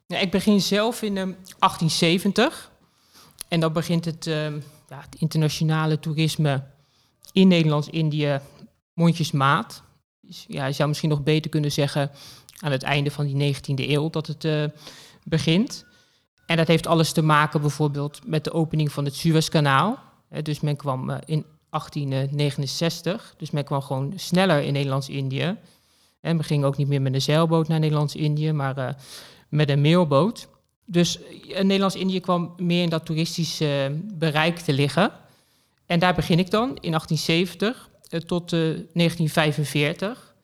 Ja, 0.06 0.18
ik 0.18 0.32
begin 0.32 0.62
zelf 0.62 1.02
in 1.02 1.18
ehm, 1.18 1.32
1870. 1.60 2.72
En 3.48 3.60
dan 3.60 3.74
begint 3.74 4.06
het, 4.06 4.28
ehm, 4.28 4.60
ja, 4.90 5.00
het 5.02 5.16
internationale 5.20 6.00
toerisme 6.00 6.64
in 7.32 7.48
Nederlands-Indië 7.48 8.40
mondjesmaat. 8.94 9.86
Ja, 10.47 10.65
je 10.65 10.74
zou 10.74 10.88
misschien 10.88 11.09
nog 11.09 11.24
beter 11.24 11.51
kunnen 11.51 11.71
zeggen 11.71 12.12
aan 12.59 12.71
het 12.71 12.83
einde 12.83 13.12
van 13.12 13.25
die 13.25 13.56
19e 13.56 13.89
eeuw 13.89 14.09
dat 14.09 14.27
het 14.27 14.45
eh, 14.45 14.63
begint. 15.24 15.85
En 16.45 16.57
dat 16.57 16.68
heeft 16.68 16.88
alles 16.88 17.12
te 17.12 17.21
maken 17.21 17.62
bijvoorbeeld 17.62 18.19
met 18.25 18.44
de 18.44 18.53
opening 18.53 18.91
van 18.91 19.06
het 19.06 19.15
Suezkanaal. 19.15 20.00
Dus 20.41 20.59
men 20.59 20.75
kwam 20.75 21.09
eh, 21.09 21.18
in 21.25 21.45
1869, 21.69 23.33
dus 23.38 23.51
men 23.51 23.63
kwam 23.63 23.81
gewoon 23.81 24.13
sneller 24.15 24.62
in 24.62 24.74
Nederlands-Indië. 24.74 25.57
En 26.21 26.38
we 26.38 26.44
gingen 26.44 26.68
ook 26.68 26.77
niet 26.77 26.88
meer 26.88 27.01
met 27.01 27.13
een 27.13 27.21
zeilboot 27.21 27.68
naar 27.68 27.79
Nederlands-Indië, 27.79 28.51
maar 28.51 28.77
eh, 28.77 28.94
met 29.50 29.69
een 29.69 29.81
mailboot. 29.81 30.48
Dus 30.86 31.19
Nederlands-Indië 31.48 32.19
kwam 32.19 32.53
meer 32.57 32.84
in 32.84 32.89
dat 32.89 33.05
toeristische 33.05 34.00
bereik 34.13 34.57
te 34.57 34.74
liggen. 34.74 35.12
En 35.86 36.00
daar 36.00 36.15
begin 36.15 36.39
ik 36.39 36.51
dan 36.51 36.67
in 36.67 36.91
1870 36.91 37.69
eh, 37.69 37.87
tot 38.08 38.54
eh, 38.54 38.60
1945. 38.60 40.36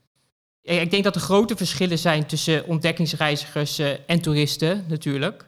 Eh, 0.62 0.82
Ik 0.82 0.92
denk 0.92 1.04
dat 1.04 1.16
er 1.16 1.22
grote 1.22 1.56
verschillen 1.56 2.00
zijn 2.00 2.26
tussen 2.26 2.66
ontdekkingsreizigers 2.66 3.80
eh, 3.80 3.92
en 4.06 4.22
toeristen 4.22 4.86
natuurlijk. 4.88 5.46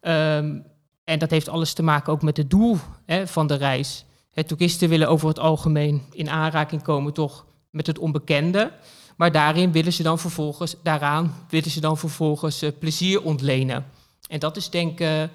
Ehm, 0.00 0.58
en 1.04 1.18
dat 1.18 1.30
heeft 1.30 1.48
alles 1.48 1.72
te 1.72 1.82
maken 1.82 2.12
ook 2.12 2.22
met 2.22 2.36
het 2.36 2.50
doel 2.50 2.78
hè, 3.06 3.26
van 3.26 3.46
de 3.46 3.54
reis. 3.54 4.04
Hè, 4.30 4.44
toeristen 4.44 4.88
willen 4.88 5.08
over 5.08 5.28
het 5.28 5.38
algemeen 5.38 6.02
in 6.12 6.30
aanraking 6.30 6.82
komen 6.82 7.12
toch 7.12 7.46
met 7.70 7.86
het 7.86 7.98
onbekende. 7.98 8.72
Maar 9.16 9.32
daarin 9.32 9.72
willen 9.72 9.92
ze 9.92 10.02
dan 10.02 10.18
vervolgens, 10.18 10.76
daaraan 10.82 11.46
willen 11.48 11.70
ze 11.70 11.80
dan 11.80 11.98
vervolgens 11.98 12.62
plezier 12.78 13.22
ontlenen. 13.22 13.86
En 14.28 14.38
dat 14.38 14.56
is 14.56 14.70
denk 14.70 15.00
ik 15.00 15.30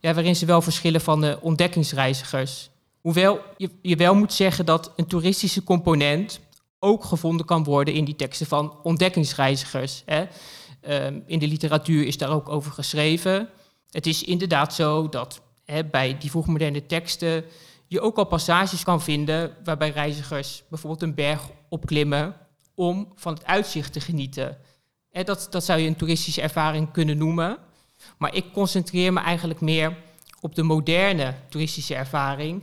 ja, 0.00 0.14
waarin 0.14 0.36
ze 0.36 0.46
wel 0.46 0.62
verschillen 0.62 1.00
van 1.00 1.20
de 1.20 1.38
ontdekkingsreizigers. 1.40 2.70
Hoewel 3.06 3.40
je, 3.56 3.70
je 3.82 3.96
wel 3.96 4.14
moet 4.14 4.32
zeggen 4.32 4.66
dat 4.66 4.92
een 4.96 5.06
toeristische 5.06 5.64
component 5.64 6.40
ook 6.78 7.04
gevonden 7.04 7.46
kan 7.46 7.64
worden 7.64 7.94
in 7.94 8.04
die 8.04 8.16
teksten 8.16 8.46
van 8.46 8.82
ontdekkingsreizigers. 8.82 10.02
Hè. 10.06 10.24
Ehm, 10.80 11.20
in 11.26 11.38
de 11.38 11.46
literatuur 11.46 12.06
is 12.06 12.18
daar 12.18 12.30
ook 12.30 12.48
over 12.48 12.72
geschreven. 12.72 13.48
Het 13.90 14.06
is 14.06 14.22
inderdaad 14.22 14.74
zo 14.74 15.08
dat 15.08 15.40
hè, 15.64 15.84
bij 15.84 16.18
die 16.18 16.30
vroegmoderne 16.30 16.86
teksten 16.86 17.44
je 17.86 18.00
ook 18.00 18.16
al 18.16 18.24
passages 18.24 18.82
kan 18.82 19.02
vinden 19.02 19.56
waarbij 19.64 19.90
reizigers 19.90 20.62
bijvoorbeeld 20.68 21.02
een 21.02 21.14
berg 21.14 21.50
opklimmen 21.68 22.36
om 22.74 23.12
van 23.14 23.34
het 23.34 23.44
uitzicht 23.44 23.92
te 23.92 24.00
genieten. 24.00 24.58
Dat, 25.10 25.46
dat 25.50 25.64
zou 25.64 25.80
je 25.80 25.86
een 25.86 25.96
toeristische 25.96 26.42
ervaring 26.42 26.90
kunnen 26.92 27.18
noemen. 27.18 27.58
Maar 28.18 28.34
ik 28.34 28.44
concentreer 28.52 29.12
me 29.12 29.20
eigenlijk 29.20 29.60
meer 29.60 29.96
op 30.40 30.54
de 30.54 30.62
moderne 30.62 31.34
toeristische 31.48 31.94
ervaring. 31.94 32.62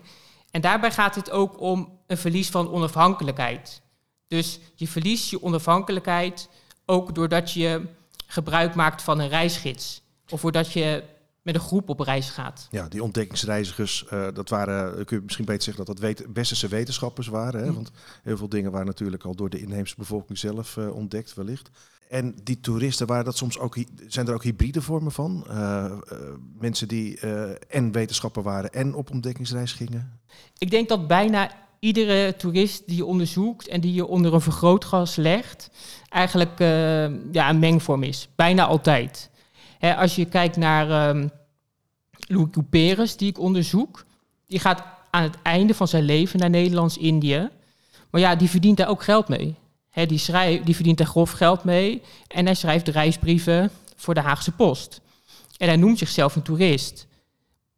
En 0.53 0.61
daarbij 0.61 0.91
gaat 0.91 1.15
het 1.15 1.31
ook 1.31 1.59
om 1.59 1.99
een 2.07 2.17
verlies 2.17 2.49
van 2.49 2.69
onafhankelijkheid. 2.69 3.81
Dus 4.27 4.59
je 4.75 4.87
verliest 4.87 5.29
je 5.29 5.43
onafhankelijkheid 5.43 6.49
ook 6.85 7.15
doordat 7.15 7.51
je 7.51 7.85
gebruik 8.27 8.75
maakt 8.75 9.01
van 9.01 9.19
een 9.19 9.27
reisgids. 9.29 10.01
Of 10.29 10.41
doordat 10.41 10.71
je 10.71 11.03
met 11.41 11.55
een 11.55 11.61
groep 11.61 11.89
op 11.89 11.99
reis 11.99 12.29
gaat. 12.29 12.67
Ja, 12.71 12.87
die 12.87 13.03
ontdekkingsreizigers, 13.03 14.05
eh, 14.05 14.27
dat 14.33 14.49
waren, 14.49 14.97
eh, 14.97 15.05
kun 15.05 15.17
je 15.17 15.23
misschien 15.23 15.45
beter 15.45 15.63
zeggen 15.63 15.85
dat 15.85 15.95
dat 15.95 16.05
wet- 16.05 16.25
westerse 16.33 16.67
wetenschappers 16.67 17.27
waren. 17.27 17.61
Hè? 17.63 17.69
Mm. 17.69 17.75
Want 17.75 17.91
heel 18.23 18.37
veel 18.37 18.49
dingen 18.49 18.71
waren 18.71 18.87
natuurlijk 18.87 19.23
al 19.23 19.35
door 19.35 19.49
de 19.49 19.59
inheemse 19.59 19.95
bevolking 19.97 20.37
zelf 20.37 20.77
eh, 20.77 20.95
ontdekt 20.95 21.33
wellicht. 21.33 21.69
En 22.09 22.35
die 22.43 22.59
toeristen, 22.59 23.07
waren 23.07 23.25
dat 23.25 23.37
soms 23.37 23.59
ook, 23.59 23.77
zijn 24.07 24.27
er 24.27 24.33
ook 24.33 24.43
hybride 24.43 24.81
vormen 24.81 25.11
van? 25.11 25.47
Mensen 26.59 26.87
die 26.87 27.19
en 27.69 27.91
wetenschapper 27.91 28.43
waren 28.43 28.73
en 28.73 28.95
op 28.95 29.11
ontdekkingsreis 29.11 29.73
gingen? 29.73 30.19
Ik 30.57 30.71
denk 30.71 30.89
dat 30.89 31.07
bijna 31.07 31.51
iedere 31.79 32.35
toerist 32.35 32.83
die 32.87 32.95
je 32.95 33.05
onderzoekt 33.05 33.67
en 33.67 33.81
die 33.81 33.93
je 33.93 34.07
onder 34.07 34.33
een 34.33 34.41
vergrootglas 34.41 35.15
legt, 35.15 35.69
eigenlijk 36.09 36.59
eh, 36.59 37.31
ja, 37.31 37.49
een 37.49 37.59
mengvorm 37.59 38.03
is. 38.03 38.27
Bijna 38.35 38.65
altijd. 38.65 39.29
Hè, 39.79 39.95
als 39.95 40.15
je 40.15 40.25
kijkt 40.25 40.57
naar 40.57 40.89
ehm 40.89 41.27
Louis 42.27 42.49
Couperus, 42.51 43.17
die 43.17 43.29
ik 43.29 43.39
onderzoek, 43.39 44.05
die 44.47 44.59
gaat 44.59 44.83
aan 45.09 45.23
het 45.23 45.35
einde 45.41 45.73
van 45.73 45.87
zijn 45.87 46.03
leven 46.03 46.39
naar 46.39 46.49
Nederlands-Indië. 46.49 47.49
Maar 48.09 48.21
ja, 48.21 48.35
die 48.35 48.49
verdient 48.49 48.77
daar 48.77 48.89
ook 48.89 49.03
geld 49.03 49.27
mee. 49.27 49.55
Hè, 49.89 50.05
die, 50.05 50.17
schrijf, 50.17 50.63
die 50.63 50.75
verdient 50.75 50.97
daar 50.97 51.07
grof 51.07 51.31
geld 51.31 51.63
mee 51.63 52.01
en 52.27 52.45
hij 52.45 52.55
schrijft 52.55 52.87
reisbrieven 52.87 53.71
voor 53.95 54.13
de 54.13 54.21
Haagse 54.21 54.51
Post. 54.51 55.01
En 55.57 55.67
hij 55.67 55.77
noemt 55.77 55.97
zichzelf 55.97 56.35
een 56.35 56.41
toerist. 56.41 57.07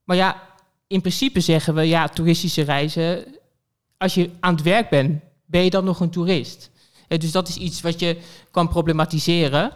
Maar 0.04 0.16
ja, 0.16 0.42
in 0.88 1.02
principe 1.02 1.40
zeggen 1.40 1.76
we, 1.76 1.82
ja, 1.82 2.08
toeristische 2.08 2.62
reizen, 2.62 3.26
als 3.98 4.14
je 4.14 4.30
aan 4.40 4.54
het 4.54 4.64
werk 4.64 4.90
bent, 4.90 5.22
ben 5.46 5.64
je 5.64 5.70
dan 5.70 5.84
nog 5.86 6.00
een 6.00 6.10
toerist? 6.10 6.72
Eh, 7.08 7.20
dus 7.20 7.32
dat 7.32 7.48
is 7.48 7.58
iets 7.58 7.82
wat 7.82 8.00
je 8.00 8.18
kan 8.52 8.68
problematiseren. 8.68 9.72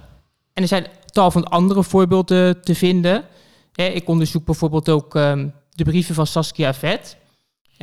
En 0.54 0.62
er 0.62 0.68
zijn 0.68 0.88
tal 1.06 1.32
van 1.32 1.44
andere 1.44 1.84
voorbeelden 1.84 2.62
te 2.62 2.76
vinden. 2.76 3.26
Ik 3.76 4.08
onderzoek 4.08 4.46
bijvoorbeeld 4.46 4.90
ook 4.90 5.16
ehm, 5.16 5.48
de 5.70 5.84
brieven 5.84 6.16
van 6.16 6.28
Saskia 6.28 6.74
Vet. 6.74 7.18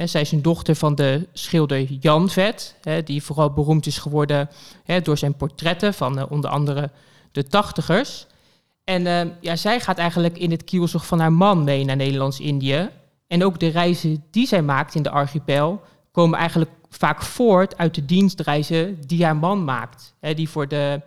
Zij 0.05 0.21
is 0.21 0.33
een 0.33 0.43
dochter 0.43 0.75
van 0.75 0.95
de 0.95 1.29
schilder 1.33 1.83
Jan 1.83 2.31
Vet, 2.31 2.77
die 3.05 3.23
vooral 3.23 3.53
beroemd 3.53 3.87
is 3.87 3.99
geworden 3.99 4.49
door 5.03 5.19
zijn 5.19 5.37
portretten 5.37 5.95
van 5.95 6.19
eh, 6.19 6.25
onder 6.29 6.51
andere 6.51 6.91
de 7.33 7.45
tachtigers. 7.45 8.27
En 8.85 9.07
ehm, 9.07 9.29
ja, 9.41 9.57
zij 9.57 9.81
gaat 9.81 9.99
eigenlijk 9.99 10.39
in 10.39 10.51
het 10.51 10.65
kielzog 10.65 11.07
van 11.07 11.21
haar 11.21 11.33
man 11.33 11.65
mee 11.65 11.85
naar 11.85 11.97
Nederlands-Indië. 11.97 12.91
En 13.27 13.45
ook 13.45 13.61
de 13.61 13.69
reizen 13.69 14.25
die 14.31 14.47
zij 14.47 14.63
maakt 14.63 14.95
in 14.95 15.03
de 15.03 15.11
archipel 15.11 15.83
komen 16.13 16.39
eigenlijk 16.39 16.71
vaak 16.89 17.23
voort 17.23 17.77
uit 17.79 17.95
de 17.95 18.05
dienstreizen 18.05 19.01
die 19.07 19.25
haar 19.25 19.37
man 19.37 19.65
maakt. 19.65 20.15
Hè, 20.21 20.35
die 20.35 20.49
voor 20.49 20.69
de 20.69 21.01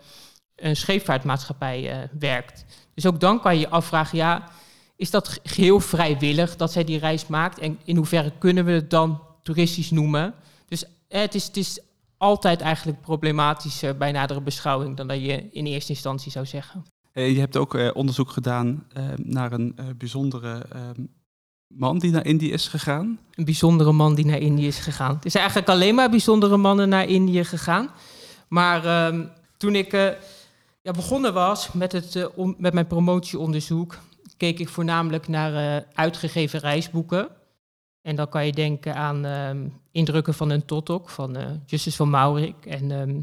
een 0.55 0.75
scheepvaartmaatschappij 0.75 1.91
eh, 1.91 2.07
werkt. 2.19 2.65
Dus 2.93 3.05
ook 3.05 3.19
dan 3.19 3.41
kan 3.41 3.53
je 3.53 3.59
je 3.59 3.69
afvragen, 3.69 4.17
ja, 4.17 4.47
is 4.95 5.11
dat 5.11 5.27
ge- 5.27 5.39
geheel 5.43 5.79
vrijwillig 5.79 6.55
dat 6.55 6.71
zij 6.71 6.83
die 6.83 6.99
reis 6.99 7.27
maakt? 7.27 7.59
En 7.59 7.79
in 7.83 7.95
hoeverre 7.95 8.31
kunnen 8.37 8.65
we 8.65 8.71
het 8.71 8.89
dan 8.89 9.21
toeristisch 9.43 9.91
noemen? 9.91 10.33
Dus 10.67 10.83
eh, 11.07 11.21
het, 11.21 11.35
is, 11.35 11.45
het 11.45 11.57
is 11.57 11.79
altijd 12.17 12.61
eigenlijk 12.61 13.01
problematischer 13.01 13.97
bij 13.97 14.11
nadere 14.11 14.41
beschouwing 14.41 14.97
dan 14.97 15.07
dat 15.07 15.21
je 15.21 15.49
in 15.51 15.65
eerste 15.65 15.91
instantie 15.91 16.31
zou 16.31 16.45
zeggen. 16.45 16.85
Eh, 17.11 17.31
je 17.33 17.39
hebt 17.39 17.57
ook 17.57 17.75
eh, 17.75 17.89
onderzoek 17.93 18.31
gedaan 18.31 18.85
eh, 18.93 19.03
naar 19.15 19.51
een 19.51 19.73
eh, 19.75 19.85
bijzondere 19.97 20.65
ehm, 20.71 21.05
man 21.69 21.99
die 21.99 22.11
naar 22.11 22.25
Indië 22.25 22.51
is 22.51 22.67
gegaan. 22.67 23.19
een 23.33 23.45
bijzondere 23.45 23.91
man 23.91 24.15
die 24.15 24.25
naar 24.25 24.39
Indië 24.39 24.67
is 24.67 24.79
gegaan. 24.79 25.15
Het 25.15 25.25
is 25.25 25.35
eigenlijk 25.35 25.69
alleen 25.69 25.95
maar 25.95 26.09
bijzondere 26.09 26.57
mannen 26.57 26.89
naar 26.89 27.07
Indië 27.07 27.43
gegaan. 27.43 27.89
Maar 28.47 28.85
ehm, 28.85 29.25
toen 29.57 29.75
ik 29.75 29.93
eh, 29.93 30.09
ja, 30.81 30.91
begonnen 30.91 31.33
was 31.33 31.71
met, 31.71 31.91
het, 31.91 32.15
eh, 32.15 32.25
met 32.57 32.73
mijn 32.73 32.87
promotieonderzoek, 32.87 33.99
keek 34.37 34.59
ik 34.59 34.69
voornamelijk 34.69 35.27
naar 35.27 35.53
eh, 35.55 35.85
uitgegeven 35.93 36.59
reisboeken. 36.59 37.27
En 38.01 38.15
dan 38.15 38.29
kan 38.29 38.45
je 38.45 38.51
denken 38.51 38.95
aan 38.95 39.25
ehm, 39.25 39.67
Indrukken 39.91 40.33
van 40.33 40.49
een 40.49 40.65
Totok 40.65 41.09
van 41.09 41.37
Justus 41.65 41.95
van 41.95 42.09
Maurik 42.09 42.65
en 42.65 42.91
ehm, 42.91 43.21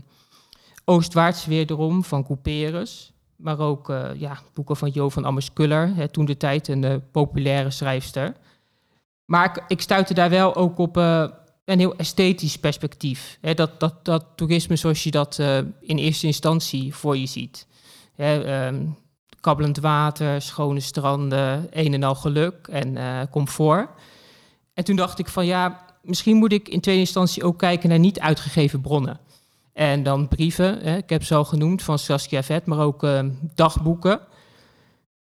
Oostwaarts 0.85 1.47
wederom 1.47 2.05
van 2.05 2.25
Couperus. 2.25 3.13
Maar 3.37 3.59
ook 3.59 3.91
eh, 3.91 4.09
ja, 4.15 4.39
boeken 4.55 4.77
van 4.77 4.91
Jo 4.91 5.09
van 5.09 5.27
Amerskuller, 5.27 6.11
toen 6.11 6.25
de 6.25 6.37
tijd 6.37 6.69
een 6.69 6.85
eh, 6.85 6.95
populaire 7.13 7.71
schrijfster. 7.71 8.35
Maar 9.25 9.45
ik, 9.45 9.65
ik 9.69 9.81
stuitte 9.81 10.15
daar 10.15 10.31
wel 10.31 10.55
ook 10.55 10.79
op 10.79 10.97
eh, 10.97 11.29
een 11.65 11.79
heel 11.79 11.97
esthetisch 11.97 12.59
perspectief. 12.59 13.39
Dat, 13.55 13.81
dat, 13.81 14.05
dat 14.05 14.25
toerisme 14.35 14.77
zoals 14.77 15.03
je 15.03 15.11
dat 15.11 15.39
in 15.81 15.99
eerste 15.99 16.27
instantie 16.27 16.95
voor 16.95 17.17
je 17.17 17.27
ziet. 17.27 17.67
Hè, 18.15 18.45
ehm, 18.45 18.87
kabbelend 19.41 19.79
water, 19.79 20.43
schone 20.43 20.81
stranden, 20.81 21.67
een 21.71 21.95
en 21.95 22.03
al 22.03 22.15
geluk 22.15 22.69
en 22.69 22.99
comfort. 23.31 23.89
En 24.75 24.85
toen 24.85 24.97
dacht 24.97 25.19
ik 25.19 25.29
van 25.29 25.47
ja, 25.47 25.87
misschien 26.03 26.37
moet 26.37 26.53
ik 26.53 26.69
in 26.69 26.81
tweede 26.81 27.01
instantie 27.01 27.45
ook 27.45 27.59
kijken 27.59 27.89
naar 27.89 27.99
niet 27.99 28.21
uitgegeven 28.21 28.81
bronnen. 28.81 29.21
En 29.77 30.03
dan 30.03 30.29
brieven, 30.29 30.79
hè, 30.83 30.97
ik 30.97 31.09
heb 31.09 31.25
ze 31.25 31.35
al 31.35 31.45
genoemd, 31.45 31.83
van 31.83 31.99
Saskia 31.99 32.43
Vet, 32.43 32.67
maar 32.67 32.79
ook 32.79 33.03
ehm, 33.03 33.31
dagboeken. 33.55 34.21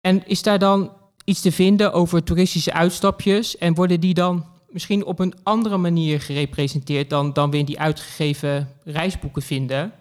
En 0.01 0.27
is 0.27 0.43
daar 0.43 0.59
dan 0.59 0.93
iets 1.25 1.41
te 1.41 1.53
vinden 1.53 1.93
over 1.93 2.23
toeristische 2.23 2.73
uitstapjes? 2.73 3.59
En 3.59 3.75
worden 3.75 4.01
die 4.01 4.15
dan 4.15 4.47
misschien 4.69 5.05
op 5.05 5.19
een 5.19 5.35
andere 5.43 5.77
manier 5.77 6.21
gerepresenteerd 6.21 7.11
dan, 7.11 7.33
dan 7.33 7.51
we 7.51 7.59
in 7.59 7.65
die 7.65 7.81
uitgegeven 7.81 8.69
reisboeken 8.85 9.43
vinden? 9.43 9.93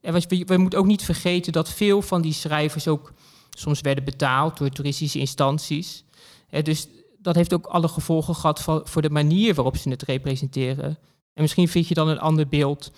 En 0.00 0.12
we, 0.46 0.56
moeten 0.56 0.78
ook 0.78 0.86
niet 0.86 1.04
vergeten 1.04 1.52
dat 1.52 1.68
veel 1.72 2.02
van 2.02 2.22
die 2.22 2.32
schrijvers 2.32 2.88
ook 2.88 3.12
soms 3.50 3.80
werden 3.80 4.04
betaald 4.04 4.58
door 4.58 4.68
toeristische 4.68 5.18
instanties. 5.18 6.04
Hè, 6.48 6.62
dus 6.62 6.88
dat 7.18 7.34
heeft 7.34 7.54
ook 7.54 7.66
alle 7.66 7.88
gevolgen 7.88 8.34
gehad 8.34 8.62
voor, 8.62 8.80
voor 8.84 9.02
de 9.02 9.10
manier 9.10 9.54
waarop 9.54 9.76
ze 9.76 9.90
het 9.90 10.02
representeren. 10.02 10.98
En 11.34 11.42
misschien 11.42 11.68
vind 11.68 11.88
je 11.88 11.94
dan 11.94 12.08
een 12.08 12.20
ander 12.20 12.48
beeld 12.48 12.90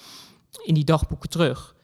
in 0.65 0.75
die 0.75 0.85
dagboeken 0.85 1.29
terug. 1.29 1.75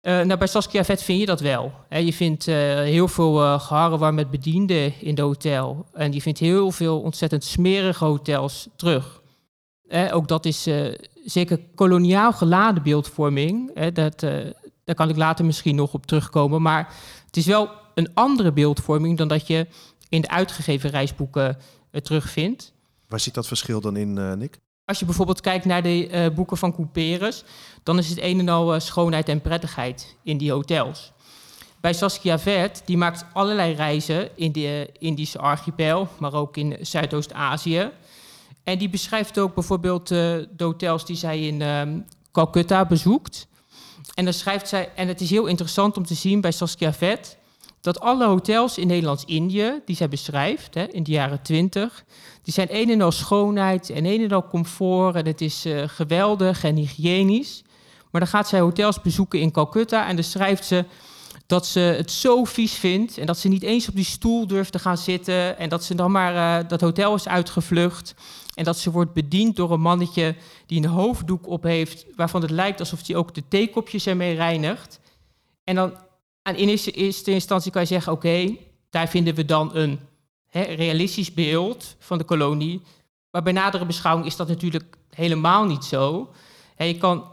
Eh, 0.00 0.20
nou, 0.20 0.36
bij 0.36 0.46
Saskia 0.46 0.84
Vet 0.84 1.02
vind 1.02 1.20
je 1.20 1.26
dat 1.26 1.40
wel. 1.40 1.72
Je 1.88 2.12
vindt 2.12 2.48
eh, 2.48 2.54
heel 2.74 3.08
veel 3.08 3.42
uh, 3.42 3.60
geharrewar 3.60 4.14
met 4.14 4.30
bedienden 4.30 5.00
in 5.00 5.14
de 5.14 5.22
hotel. 5.22 5.86
En 5.92 6.12
je 6.12 6.20
vindt 6.20 6.38
heel 6.38 6.70
veel 6.70 7.00
ontzettend 7.00 7.44
smerige 7.44 8.04
hotels 8.04 8.68
terug. 8.76 9.20
Eh, 9.90 10.14
ook 10.14 10.28
dat 10.28 10.44
is 10.44 10.66
eh, 10.66 10.94
zeker 11.24 11.60
koloniaal 11.74 12.32
geladen 12.32 12.82
beeldvorming. 12.82 13.74
Dat, 13.92 14.22
eh, 14.22 14.50
daar 14.84 14.94
kan 14.94 15.08
ik 15.08 15.16
later 15.16 15.44
misschien 15.44 15.74
nog 15.74 15.94
op 15.94 16.06
terugkomen. 16.06 16.62
Maar 16.62 16.94
het 17.26 17.36
is 17.36 17.46
wel 17.46 17.70
een 17.94 18.14
andere 18.14 18.52
beeldvorming 18.52 19.18
dan 19.18 19.28
dat 19.28 19.46
je 19.46 19.66
in 20.08 20.20
de 20.20 20.28
uitgegeven 20.28 20.90
reisboeken 20.90 21.58
uh, 21.92 22.00
terugvindt. 22.00 22.72
Waar 23.08 23.20
zit 23.20 23.34
dat 23.34 23.46
verschil 23.46 23.80
dan 23.80 23.96
in, 23.96 24.16
uh, 24.16 24.32
Nick? 24.32 24.58
Als 24.90 24.98
je 24.98 25.04
bijvoorbeeld 25.04 25.40
kijkt 25.40 25.64
naar 25.64 25.82
de 25.82 26.08
uh, 26.10 26.34
boeken 26.34 26.56
van 26.56 26.74
Couperus, 26.74 27.44
dan 27.82 27.98
is 27.98 28.08
het 28.08 28.18
een 28.22 28.38
en 28.38 28.48
al 28.48 28.74
uh, 28.74 28.80
schoonheid 28.80 29.28
en 29.28 29.40
prettigheid 29.40 30.16
in 30.22 30.38
die 30.38 30.52
hotels. 30.52 31.12
Bij 31.80 31.92
Saskia 31.92 32.38
Vert, 32.38 32.82
die 32.84 32.96
maakt 32.96 33.24
allerlei 33.32 33.74
reizen 33.74 34.36
in 34.36 34.52
de 34.52 34.90
Indische 34.98 35.38
archipel, 35.38 36.08
maar 36.18 36.34
ook 36.34 36.56
in 36.56 36.76
Zuidoost-Azië. 36.80 37.90
En 38.64 38.78
die 38.78 38.88
beschrijft 38.88 39.38
ook 39.38 39.54
bijvoorbeeld 39.54 40.08
de 40.08 40.48
hotels 40.56 41.06
die 41.06 41.16
zij 41.16 41.40
in 41.40 41.62
um, 41.62 42.04
Calcutta 42.32 42.84
bezoekt. 42.84 43.46
En 44.14 44.24
dan 44.24 44.34
schrijft 44.34 44.68
zij, 44.68 44.90
en 44.94 45.08
het 45.08 45.20
is 45.20 45.30
heel 45.30 45.46
interessant 45.46 45.96
om 45.96 46.06
te 46.06 46.14
zien 46.14 46.40
bij 46.40 46.52
Saskia 46.52 46.92
Vet, 46.92 47.36
dat 47.80 48.00
alle 48.00 48.26
hotels 48.26 48.78
in 48.78 48.86
Nederlands-Indië, 48.86 49.80
die 49.84 49.96
zij 49.96 50.08
beschrijft 50.08 50.74
hè, 50.74 50.84
in 50.84 51.02
de 51.02 51.10
jaren 51.10 51.42
twintig, 51.42 52.04
die 52.42 52.52
zijn 52.52 52.68
een 52.70 52.90
en 52.90 53.00
al 53.00 53.12
schoonheid 53.12 53.90
en 53.90 54.04
een 54.04 54.22
en 54.22 54.32
al 54.32 54.48
comfort 54.48 55.14
en 55.14 55.26
het 55.26 55.40
is 55.40 55.66
uh, 55.66 55.82
geweldig 55.86 56.64
en 56.64 56.76
hygiënisch. 56.76 57.62
Maar 58.10 58.20
dan 58.20 58.30
gaat 58.30 58.48
zij 58.48 58.60
hotels 58.60 59.00
bezoeken 59.00 59.40
in 59.40 59.50
Calcutta 59.50 60.08
en 60.08 60.14
dan 60.14 60.24
schrijft 60.24 60.64
ze 60.64 60.84
dat 61.46 61.66
ze 61.66 61.80
het 61.80 62.10
zo 62.10 62.44
vies 62.44 62.72
vindt 62.72 63.18
en 63.18 63.26
dat 63.26 63.38
ze 63.38 63.48
niet 63.48 63.62
eens 63.62 63.88
op 63.88 63.94
die 63.94 64.04
stoel 64.04 64.46
durft 64.46 64.72
te 64.72 64.78
gaan 64.78 64.98
zitten 64.98 65.58
en 65.58 65.68
dat 65.68 65.84
ze 65.84 65.94
dan 65.94 66.10
maar 66.10 66.62
uh, 66.62 66.68
dat 66.68 66.80
hotel 66.80 67.14
is 67.14 67.28
uitgevlucht 67.28 68.14
en 68.54 68.64
dat 68.64 68.78
ze 68.78 68.90
wordt 68.90 69.12
bediend 69.12 69.56
door 69.56 69.72
een 69.72 69.80
mannetje 69.80 70.34
die 70.66 70.82
een 70.82 70.88
hoofddoek 70.88 71.48
op 71.48 71.62
heeft 71.62 72.06
waarvan 72.16 72.42
het 72.42 72.50
lijkt 72.50 72.80
alsof 72.80 73.06
hij 73.06 73.16
ook 73.16 73.34
de 73.34 73.42
theekopjes 73.48 74.06
ermee 74.06 74.34
reinigt. 74.34 75.00
En 75.64 75.74
dan 75.74 75.92
aan 76.42 76.54
in 76.56 76.68
eerste, 76.68 77.30
instantie 77.30 77.72
kan 77.72 77.82
je 77.82 77.88
zeggen, 77.88 78.12
oké, 78.12 78.56
daar 78.90 79.08
vinden 79.08 79.34
we 79.34 79.44
dan 79.44 79.76
een 79.76 80.00
hè, 80.46 80.62
realistisch 80.62 81.34
beeld 81.34 81.96
van 81.98 82.18
de 82.18 82.24
kolonie. 82.24 82.82
Maar 83.30 83.42
bij 83.42 83.52
nadere 83.52 83.86
beschouwing 83.86 84.26
is 84.26 84.36
dat 84.36 84.48
natuurlijk 84.48 84.96
helemaal 85.10 85.64
niet 85.64 85.84
zo. 85.84 86.30
Hè, 86.74 86.84
je 86.84 86.98
kan 86.98 87.24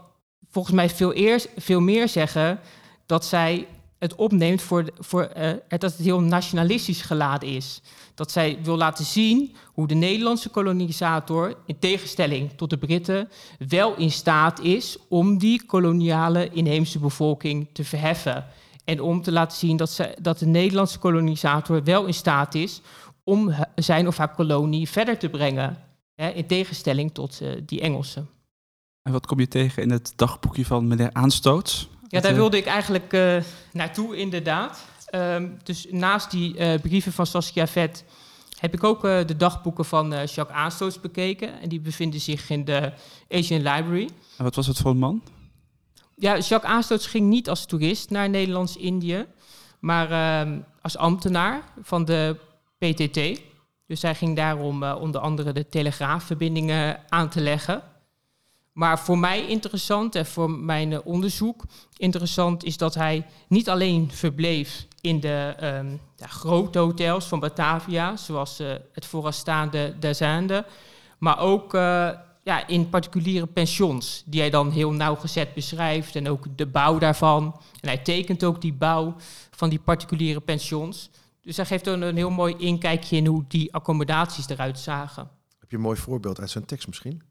volgens 0.50 0.74
mij 0.74 0.90
veel, 0.90 1.12
eerst, 1.12 1.48
veel 1.56 1.80
meer 1.80 2.08
zeggen 2.08 2.60
dat 3.06 3.24
zij 3.24 3.66
het 3.98 4.14
opneemt 4.14 4.62
voor, 4.62 4.84
voor 4.98 5.30
uh, 5.36 5.50
dat 5.68 5.82
het 5.82 5.96
heel 5.96 6.20
nationalistisch 6.20 7.02
geladen 7.02 7.48
is. 7.48 7.80
Dat 8.14 8.30
zij 8.30 8.58
wil 8.62 8.76
laten 8.76 9.04
zien 9.04 9.56
hoe 9.64 9.86
de 9.86 9.94
Nederlandse 9.94 10.48
kolonisator, 10.48 11.56
in 11.66 11.78
tegenstelling 11.78 12.50
tot 12.56 12.70
de 12.70 12.78
Britten, 12.78 13.28
wel 13.68 13.96
in 13.96 14.10
staat 14.10 14.60
is 14.60 14.96
om 15.08 15.38
die 15.38 15.66
koloniale 15.66 16.48
inheemse 16.52 16.98
bevolking 16.98 17.68
te 17.72 17.84
verheffen. 17.84 18.46
En 18.88 19.00
om 19.00 19.22
te 19.22 19.32
laten 19.32 19.58
zien 19.58 19.76
dat, 19.76 19.90
ze, 19.90 20.16
dat 20.20 20.38
de 20.38 20.46
Nederlandse 20.46 20.98
kolonisator 20.98 21.84
wel 21.84 22.06
in 22.06 22.14
staat 22.14 22.54
is 22.54 22.80
om 23.24 23.54
zijn 23.74 24.06
of 24.06 24.16
haar 24.16 24.34
kolonie 24.34 24.88
verder 24.88 25.18
te 25.18 25.28
brengen. 25.28 25.76
Hè, 26.14 26.28
in 26.28 26.46
tegenstelling 26.46 27.14
tot 27.14 27.40
uh, 27.42 27.48
die 27.66 27.80
Engelsen. 27.80 28.28
En 29.02 29.12
wat 29.12 29.26
kom 29.26 29.40
je 29.40 29.48
tegen 29.48 29.82
in 29.82 29.90
het 29.90 30.12
dagboekje 30.16 30.64
van 30.64 30.86
meneer 30.86 31.10
Aanstoots? 31.12 31.88
Ja, 32.06 32.20
daar 32.20 32.34
wilde 32.34 32.56
ik 32.56 32.66
eigenlijk 32.66 33.12
uh, 33.12 33.36
naartoe, 33.72 34.16
inderdaad. 34.16 34.84
Um, 35.14 35.58
dus 35.62 35.86
naast 35.90 36.30
die 36.30 36.56
uh, 36.56 36.80
brieven 36.80 37.12
van 37.12 37.26
Saskia 37.26 37.66
Vet 37.66 38.04
heb 38.58 38.74
ik 38.74 38.84
ook 38.84 39.02
de 39.02 39.36
dagboeken 39.36 39.84
van 39.84 40.10
Jacques 40.10 40.48
Aanstoots 40.56 41.00
bekeken. 41.00 41.60
En 41.60 41.68
die 41.68 41.80
bevinden 41.80 42.20
zich 42.20 42.50
in 42.50 42.64
de 42.64 42.92
Asian 43.30 43.62
Library. 43.62 44.08
En 44.36 44.44
wat 44.44 44.54
was 44.54 44.66
het 44.66 44.78
voor 44.78 44.90
een 44.90 44.98
man? 44.98 45.22
Ja, 46.20 46.38
Jacques 46.38 46.72
Aanstoots 46.72 47.06
ging 47.06 47.28
niet 47.28 47.48
als 47.48 47.66
toerist 47.66 48.10
naar 48.10 48.30
Nederlands-Indië, 48.30 49.26
maar 49.80 50.10
uh, 50.46 50.58
als 50.82 50.96
ambtenaar 50.96 51.62
van 51.82 52.04
de 52.04 52.36
PTT. 52.78 53.40
Dus 53.86 54.02
hij 54.02 54.14
ging 54.14 54.36
daarom 54.36 54.82
uh, 54.82 54.96
onder 55.00 55.20
andere 55.20 55.52
de 55.52 55.68
telegraafverbindingen 55.68 57.00
aan 57.08 57.28
te 57.28 57.40
leggen. 57.40 57.82
Maar 58.72 58.98
voor 58.98 59.18
mij 59.18 59.46
interessant 59.46 60.14
en 60.14 60.26
voor 60.26 60.50
mijn 60.50 61.02
onderzoek 61.02 61.62
interessant 61.96 62.64
is 62.64 62.76
dat 62.76 62.94
hij 62.94 63.26
niet 63.48 63.68
alleen 63.68 64.10
verbleef 64.12 64.86
in 65.00 65.20
de 65.20 65.54
um, 65.62 66.00
grote 66.16 66.78
hotels 66.78 67.26
van 67.26 67.40
Batavia, 67.40 68.16
zoals 68.16 68.60
uh, 68.60 68.68
het 68.92 69.06
vooraanstaande 69.06 69.94
Dazande, 69.98 70.64
maar 71.18 71.38
ook 71.38 71.74
ja, 72.48 72.66
in 72.66 72.88
particuliere 72.88 73.46
pensions, 73.46 74.22
die 74.26 74.40
hij 74.40 74.50
dan 74.50 74.70
heel 74.70 74.92
nauwgezet 74.92 75.54
beschrijft 75.54 76.16
en 76.16 76.28
ook 76.28 76.46
de 76.56 76.66
bouw 76.66 76.98
daarvan. 76.98 77.60
En 77.80 77.88
hij 77.88 77.98
tekent 77.98 78.44
ook 78.44 78.60
die 78.60 78.72
bouw 78.72 79.16
van 79.50 79.68
die 79.68 79.78
particuliere 79.78 80.40
pensions. 80.40 81.10
Dus 81.40 81.56
hij 81.56 81.66
geeft 81.66 81.84
dan 81.84 82.00
een 82.00 82.16
heel 82.16 82.30
mooi 82.30 82.54
inkijkje 82.58 83.16
in 83.16 83.26
hoe 83.26 83.44
die 83.48 83.74
accommodaties 83.74 84.48
eruit 84.48 84.78
zagen. 84.78 85.30
Heb 85.58 85.70
je 85.70 85.76
een 85.76 85.82
mooi 85.82 85.96
voorbeeld 85.96 86.40
uit 86.40 86.50
zijn 86.50 86.64
tekst 86.64 86.86
misschien? 86.86 87.22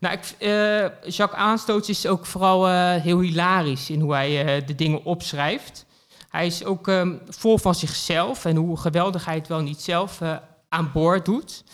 Nou, 0.00 0.14
ik, 0.14 0.34
uh, 0.40 1.10
Jacques 1.12 1.40
Aanstoots 1.40 1.88
is 1.88 2.06
ook 2.06 2.26
vooral 2.26 2.68
uh, 2.68 2.94
heel 2.94 3.20
hilarisch 3.20 3.90
in 3.90 4.00
hoe 4.00 4.12
hij 4.12 4.58
uh, 4.60 4.66
de 4.66 4.74
dingen 4.74 5.04
opschrijft. 5.04 5.86
Hij 6.28 6.46
is 6.46 6.64
ook 6.64 6.86
um, 6.86 7.20
vol 7.28 7.58
van 7.58 7.74
zichzelf 7.74 8.44
en 8.44 8.56
hoe 8.56 8.76
geweldig 8.76 9.24
hij 9.24 9.34
het 9.34 9.48
wel 9.48 9.60
niet 9.60 9.80
zelf 9.80 10.20
aan 10.68 10.90
boord 10.92 11.24
doet. 11.24 11.64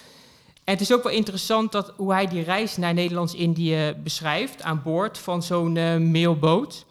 Het 0.71 0.81
is 0.81 0.93
ook 0.93 1.03
wel 1.03 1.13
interessant 1.13 1.73
dat, 1.73 1.93
hoe 1.97 2.13
hij 2.13 2.27
die 2.27 2.43
reis 2.43 2.77
naar 2.77 2.95
Nederlands-Indië 2.95 3.95
beschrijft 4.03 4.63
aan 4.63 4.83
boord 4.83 5.19
van 5.19 5.43
zo'n 5.43 5.77
uh, 5.77 5.97
mailboot. 5.97 6.85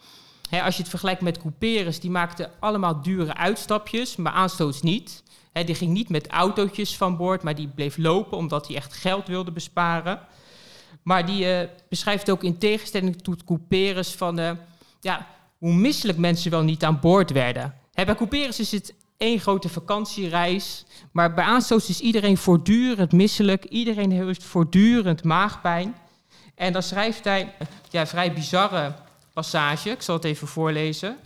als 0.50 0.74
je 0.74 0.80
het 0.80 0.90
vergelijkt 0.90 1.20
met 1.20 1.38
Couperus, 1.38 2.00
die 2.00 2.10
maakte 2.10 2.50
allemaal 2.58 3.02
dure 3.02 3.34
uitstapjes, 3.34 4.16
maar 4.16 4.32
aanstoots 4.32 4.82
niet. 4.82 5.22
Die 5.52 5.74
ging 5.74 5.92
niet 5.92 6.08
met 6.08 6.28
autootjes 6.28 6.96
van 6.96 7.16
boord, 7.16 7.42
maar 7.42 7.54
die 7.54 7.68
bleef 7.68 7.96
lopen 7.96 8.36
omdat 8.36 8.66
hij 8.66 8.76
echt 8.76 8.92
geld 8.92 9.26
wilde 9.26 9.50
besparen. 9.50 10.20
Maar 11.02 11.26
die 11.26 11.44
uh, 11.44 11.68
beschrijft 11.88 12.30
ook 12.30 12.44
in 12.44 12.58
tegenstelling 12.58 13.22
tot 13.22 13.44
Couperus 13.44 14.14
van 14.14 14.40
uh, 14.40 14.50
ja, 15.00 15.26
hoe 15.58 15.74
misselijk 15.74 16.18
mensen 16.18 16.50
wel 16.50 16.62
niet 16.62 16.84
aan 16.84 17.00
boord 17.00 17.30
werden. 17.30 17.74
Bij 17.94 18.14
Couperus 18.14 18.60
is 18.60 18.70
het 18.70 18.94
één 19.20 19.40
grote 19.40 19.68
vakantiereis. 19.68 20.84
Maar 21.12 21.34
bij 21.34 21.44
aanstoot 21.44 21.88
is 21.88 22.00
iedereen 22.00 22.36
voortdurend 22.36 23.12
misselijk. 23.12 23.64
Iedereen 23.64 24.10
heeft 24.10 24.42
voortdurend 24.42 25.24
maagpijn. 25.24 25.94
En 26.54 26.72
dan 26.72 26.82
schrijft 26.82 27.24
hij 27.24 27.54
ja, 27.90 28.00
een 28.00 28.06
vrij 28.06 28.32
bizarre 28.32 28.94
passage. 29.32 29.90
Ik 29.90 30.02
zal 30.02 30.14
het 30.14 30.24
even 30.24 30.48
voorlezen. 30.48 31.16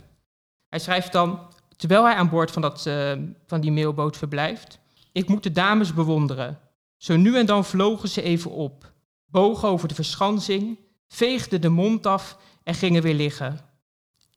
Hij 0.69 0.79
schrijft 0.79 1.11
dan, 1.11 1.39
terwijl 1.75 2.03
hij 2.05 2.15
aan 2.15 2.29
boord 2.29 2.51
van, 2.51 2.61
dat, 2.61 2.85
uh, 2.87 3.11
van 3.47 3.61
die 3.61 3.71
mailboot 3.71 4.17
verblijft... 4.17 4.79
Ik 5.11 5.27
moet 5.27 5.43
de 5.43 5.51
dames 5.51 5.93
bewonderen. 5.93 6.59
Zo 6.97 7.15
nu 7.15 7.37
en 7.37 7.45
dan 7.45 7.65
vlogen 7.65 8.09
ze 8.09 8.21
even 8.21 8.51
op, 8.51 8.91
bogen 9.25 9.67
over 9.67 9.87
de 9.87 9.95
verschansing, 9.95 10.79
veegden 11.07 11.61
de 11.61 11.69
mond 11.69 12.05
af 12.05 12.37
en 12.63 12.73
gingen 12.73 13.01
weer 13.01 13.13
liggen. 13.13 13.59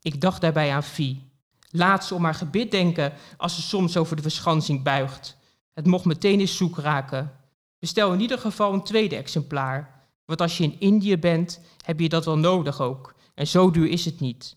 Ik 0.02 0.20
dacht 0.20 0.40
daarbij 0.40 0.74
aan 0.74 0.82
Fie. 0.82 1.27
Laat 1.70 2.04
ze 2.04 2.14
om 2.14 2.24
haar 2.24 2.34
gebit 2.34 2.70
denken 2.70 3.12
als 3.36 3.54
ze 3.54 3.62
soms 3.62 3.96
over 3.96 4.16
de 4.16 4.22
verschansing 4.22 4.82
buigt. 4.82 5.36
Het 5.74 5.86
mocht 5.86 6.04
meteen 6.04 6.40
eens 6.40 6.56
zoek 6.56 6.78
raken. 6.78 7.32
Bestel 7.78 8.12
in 8.12 8.20
ieder 8.20 8.38
geval 8.38 8.72
een 8.72 8.82
tweede 8.82 9.16
exemplaar. 9.16 10.06
Want 10.24 10.40
als 10.40 10.58
je 10.58 10.64
in 10.64 10.80
Indië 10.80 11.18
bent, 11.18 11.60
heb 11.84 12.00
je 12.00 12.08
dat 12.08 12.24
wel 12.24 12.38
nodig 12.38 12.80
ook. 12.80 13.14
En 13.34 13.46
zo 13.46 13.70
duur 13.70 13.88
is 13.88 14.04
het 14.04 14.20
niet. 14.20 14.56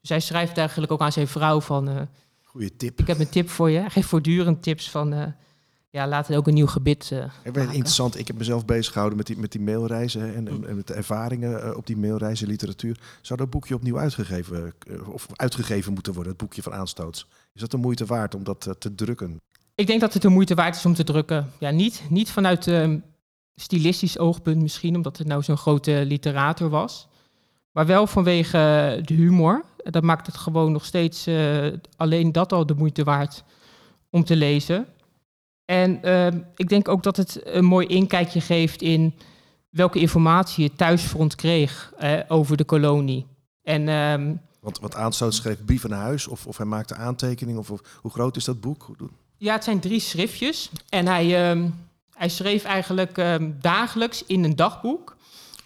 Dus 0.00 0.08
hij 0.08 0.20
schrijft 0.20 0.58
eigenlijk 0.58 0.92
ook 0.92 1.00
aan 1.00 1.12
zijn 1.12 1.28
vrouw 1.28 1.60
van... 1.60 1.88
Uh, 1.88 2.00
Goeie 2.42 2.76
tip. 2.76 3.00
Ik 3.00 3.06
heb 3.06 3.18
een 3.18 3.28
tip 3.28 3.48
voor 3.48 3.70
je. 3.70 3.78
Hij 3.78 3.90
geeft 3.90 4.08
voortdurend 4.08 4.62
tips 4.62 4.90
van... 4.90 5.12
Uh, 5.12 5.26
ja, 5.96 6.08
laat 6.08 6.26
het 6.26 6.36
ook 6.36 6.46
een 6.46 6.54
nieuw 6.54 6.66
gebit 6.66 7.10
uh, 7.12 7.24
Ik 7.42 7.52
ben 7.52 7.70
interessant. 7.70 8.18
Ik 8.18 8.26
heb 8.26 8.38
mezelf 8.38 8.64
bezig 8.64 8.92
gehouden 8.92 9.16
met 9.16 9.26
die, 9.26 9.38
met 9.38 9.52
die 9.52 9.60
mailreizen 9.60 10.34
en, 10.34 10.48
en, 10.48 10.68
en 10.68 10.76
met 10.76 10.86
de 10.86 10.94
ervaringen 10.94 11.66
uh, 11.66 11.76
op 11.76 11.86
die 11.86 11.96
mailreizen 11.96 12.48
literatuur. 12.48 12.98
Zou 13.20 13.38
dat 13.38 13.50
boekje 13.50 13.74
opnieuw 13.74 13.98
uitgegeven, 13.98 14.74
uh, 14.88 15.08
of 15.08 15.26
uitgegeven 15.32 15.92
moeten 15.92 16.12
worden, 16.12 16.32
het 16.32 16.40
boekje 16.40 16.62
van 16.62 16.72
aanstoots? 16.72 17.26
Is 17.54 17.60
dat 17.60 17.70
de 17.70 17.76
moeite 17.76 18.06
waard 18.06 18.34
om 18.34 18.44
dat 18.44 18.74
te 18.78 18.94
drukken? 18.94 19.40
Ik 19.74 19.86
denk 19.86 20.00
dat 20.00 20.12
het 20.12 20.22
de 20.22 20.28
moeite 20.28 20.54
waard 20.54 20.76
is 20.76 20.86
om 20.86 20.94
te 20.94 21.04
drukken. 21.04 21.50
Ja, 21.58 21.70
niet, 21.70 22.02
niet 22.08 22.30
vanuit 22.30 22.66
ehm, 22.66 22.98
stilistisch 23.54 24.18
oogpunt 24.18 24.62
misschien, 24.62 24.96
omdat 24.96 25.18
het 25.18 25.26
nou 25.26 25.42
zo'n 25.42 25.56
grote 25.56 26.02
literator 26.06 26.68
was. 26.68 27.08
Maar 27.72 27.86
wel 27.86 28.06
vanwege 28.06 28.58
de 29.04 29.14
humor. 29.14 29.64
Dat 29.76 30.02
maakt 30.02 30.26
het 30.26 30.36
gewoon 30.36 30.72
nog 30.72 30.84
steeds 30.84 31.28
alleen 31.96 32.32
dat 32.32 32.52
al 32.52 32.66
de 32.66 32.74
moeite 32.74 33.04
waard 33.04 33.44
om 34.10 34.24
te 34.24 34.36
lezen. 34.36 34.86
En 35.66 36.00
uh, 36.04 36.26
ik 36.56 36.68
denk 36.68 36.88
ook 36.88 37.02
dat 37.02 37.16
het 37.16 37.40
een 37.44 37.64
mooi 37.64 37.86
inkijkje 37.86 38.40
geeft 38.40 38.82
in 38.82 39.14
welke 39.70 39.98
informatie 39.98 40.64
het 40.64 40.78
thuisfront 40.78 41.34
kreeg 41.34 41.92
uh, 42.00 42.20
over 42.28 42.56
de 42.56 42.64
kolonie. 42.64 43.26
En, 43.62 43.88
um, 43.88 44.40
want, 44.60 44.78
want 44.78 44.94
Aanstoot 44.94 45.34
schreef 45.34 45.64
brieven 45.64 45.90
naar 45.90 46.00
huis 46.00 46.26
of, 46.26 46.46
of 46.46 46.56
hij 46.56 46.66
maakte 46.66 46.94
aantekeningen? 46.94 47.60
Of, 47.60 47.70
of, 47.70 47.80
hoe 48.00 48.10
groot 48.10 48.36
is 48.36 48.44
dat 48.44 48.60
boek? 48.60 48.90
Ja, 49.36 49.52
het 49.52 49.64
zijn 49.64 49.80
drie 49.80 50.00
schriftjes. 50.00 50.70
En 50.88 51.06
hij, 51.06 51.50
um, 51.50 51.74
hij 52.14 52.28
schreef 52.28 52.64
eigenlijk 52.64 53.16
um, 53.16 53.56
dagelijks 53.60 54.24
in 54.26 54.44
een 54.44 54.56
dagboek. 54.56 55.16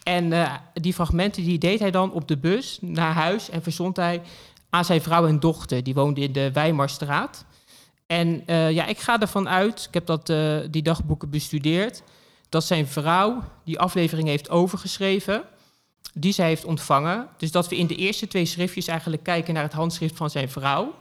En 0.02 0.32
uh, 0.32 0.54
die 0.74 0.94
fragmenten 0.94 1.44
die 1.44 1.58
deed 1.58 1.78
hij 1.78 1.90
dan 1.90 2.12
op 2.12 2.28
de 2.28 2.36
bus 2.36 2.78
naar 2.80 3.12
huis 3.12 3.50
en 3.50 3.62
verzond 3.62 3.96
hij 3.96 4.22
aan 4.70 4.84
zijn 4.84 5.02
vrouw 5.02 5.26
en 5.26 5.40
dochter. 5.40 5.82
Die 5.82 5.94
woonden 5.94 6.24
in 6.24 6.32
de 6.32 6.52
Weimarstraat. 6.52 7.44
En 8.10 8.42
uh, 8.46 8.70
ja, 8.70 8.86
ik 8.86 8.98
ga 8.98 9.20
ervan 9.20 9.48
uit, 9.48 9.84
ik 9.88 9.94
heb 9.94 10.06
dat, 10.06 10.28
uh, 10.28 10.58
die 10.70 10.82
dagboeken 10.82 11.30
bestudeerd, 11.30 12.02
dat 12.48 12.64
zijn 12.64 12.86
vrouw 12.86 13.42
die 13.64 13.78
aflevering 13.78 14.28
heeft 14.28 14.50
overgeschreven, 14.50 15.42
die 16.14 16.32
zij 16.32 16.46
heeft 16.46 16.64
ontvangen. 16.64 17.28
Dus 17.36 17.50
dat 17.50 17.68
we 17.68 17.76
in 17.76 17.86
de 17.86 17.94
eerste 17.94 18.28
twee 18.28 18.44
schriftjes 18.44 18.86
eigenlijk 18.86 19.22
kijken 19.22 19.54
naar 19.54 19.62
het 19.62 19.72
handschrift 19.72 20.16
van 20.16 20.30
zijn 20.30 20.50
vrouw. 20.50 20.94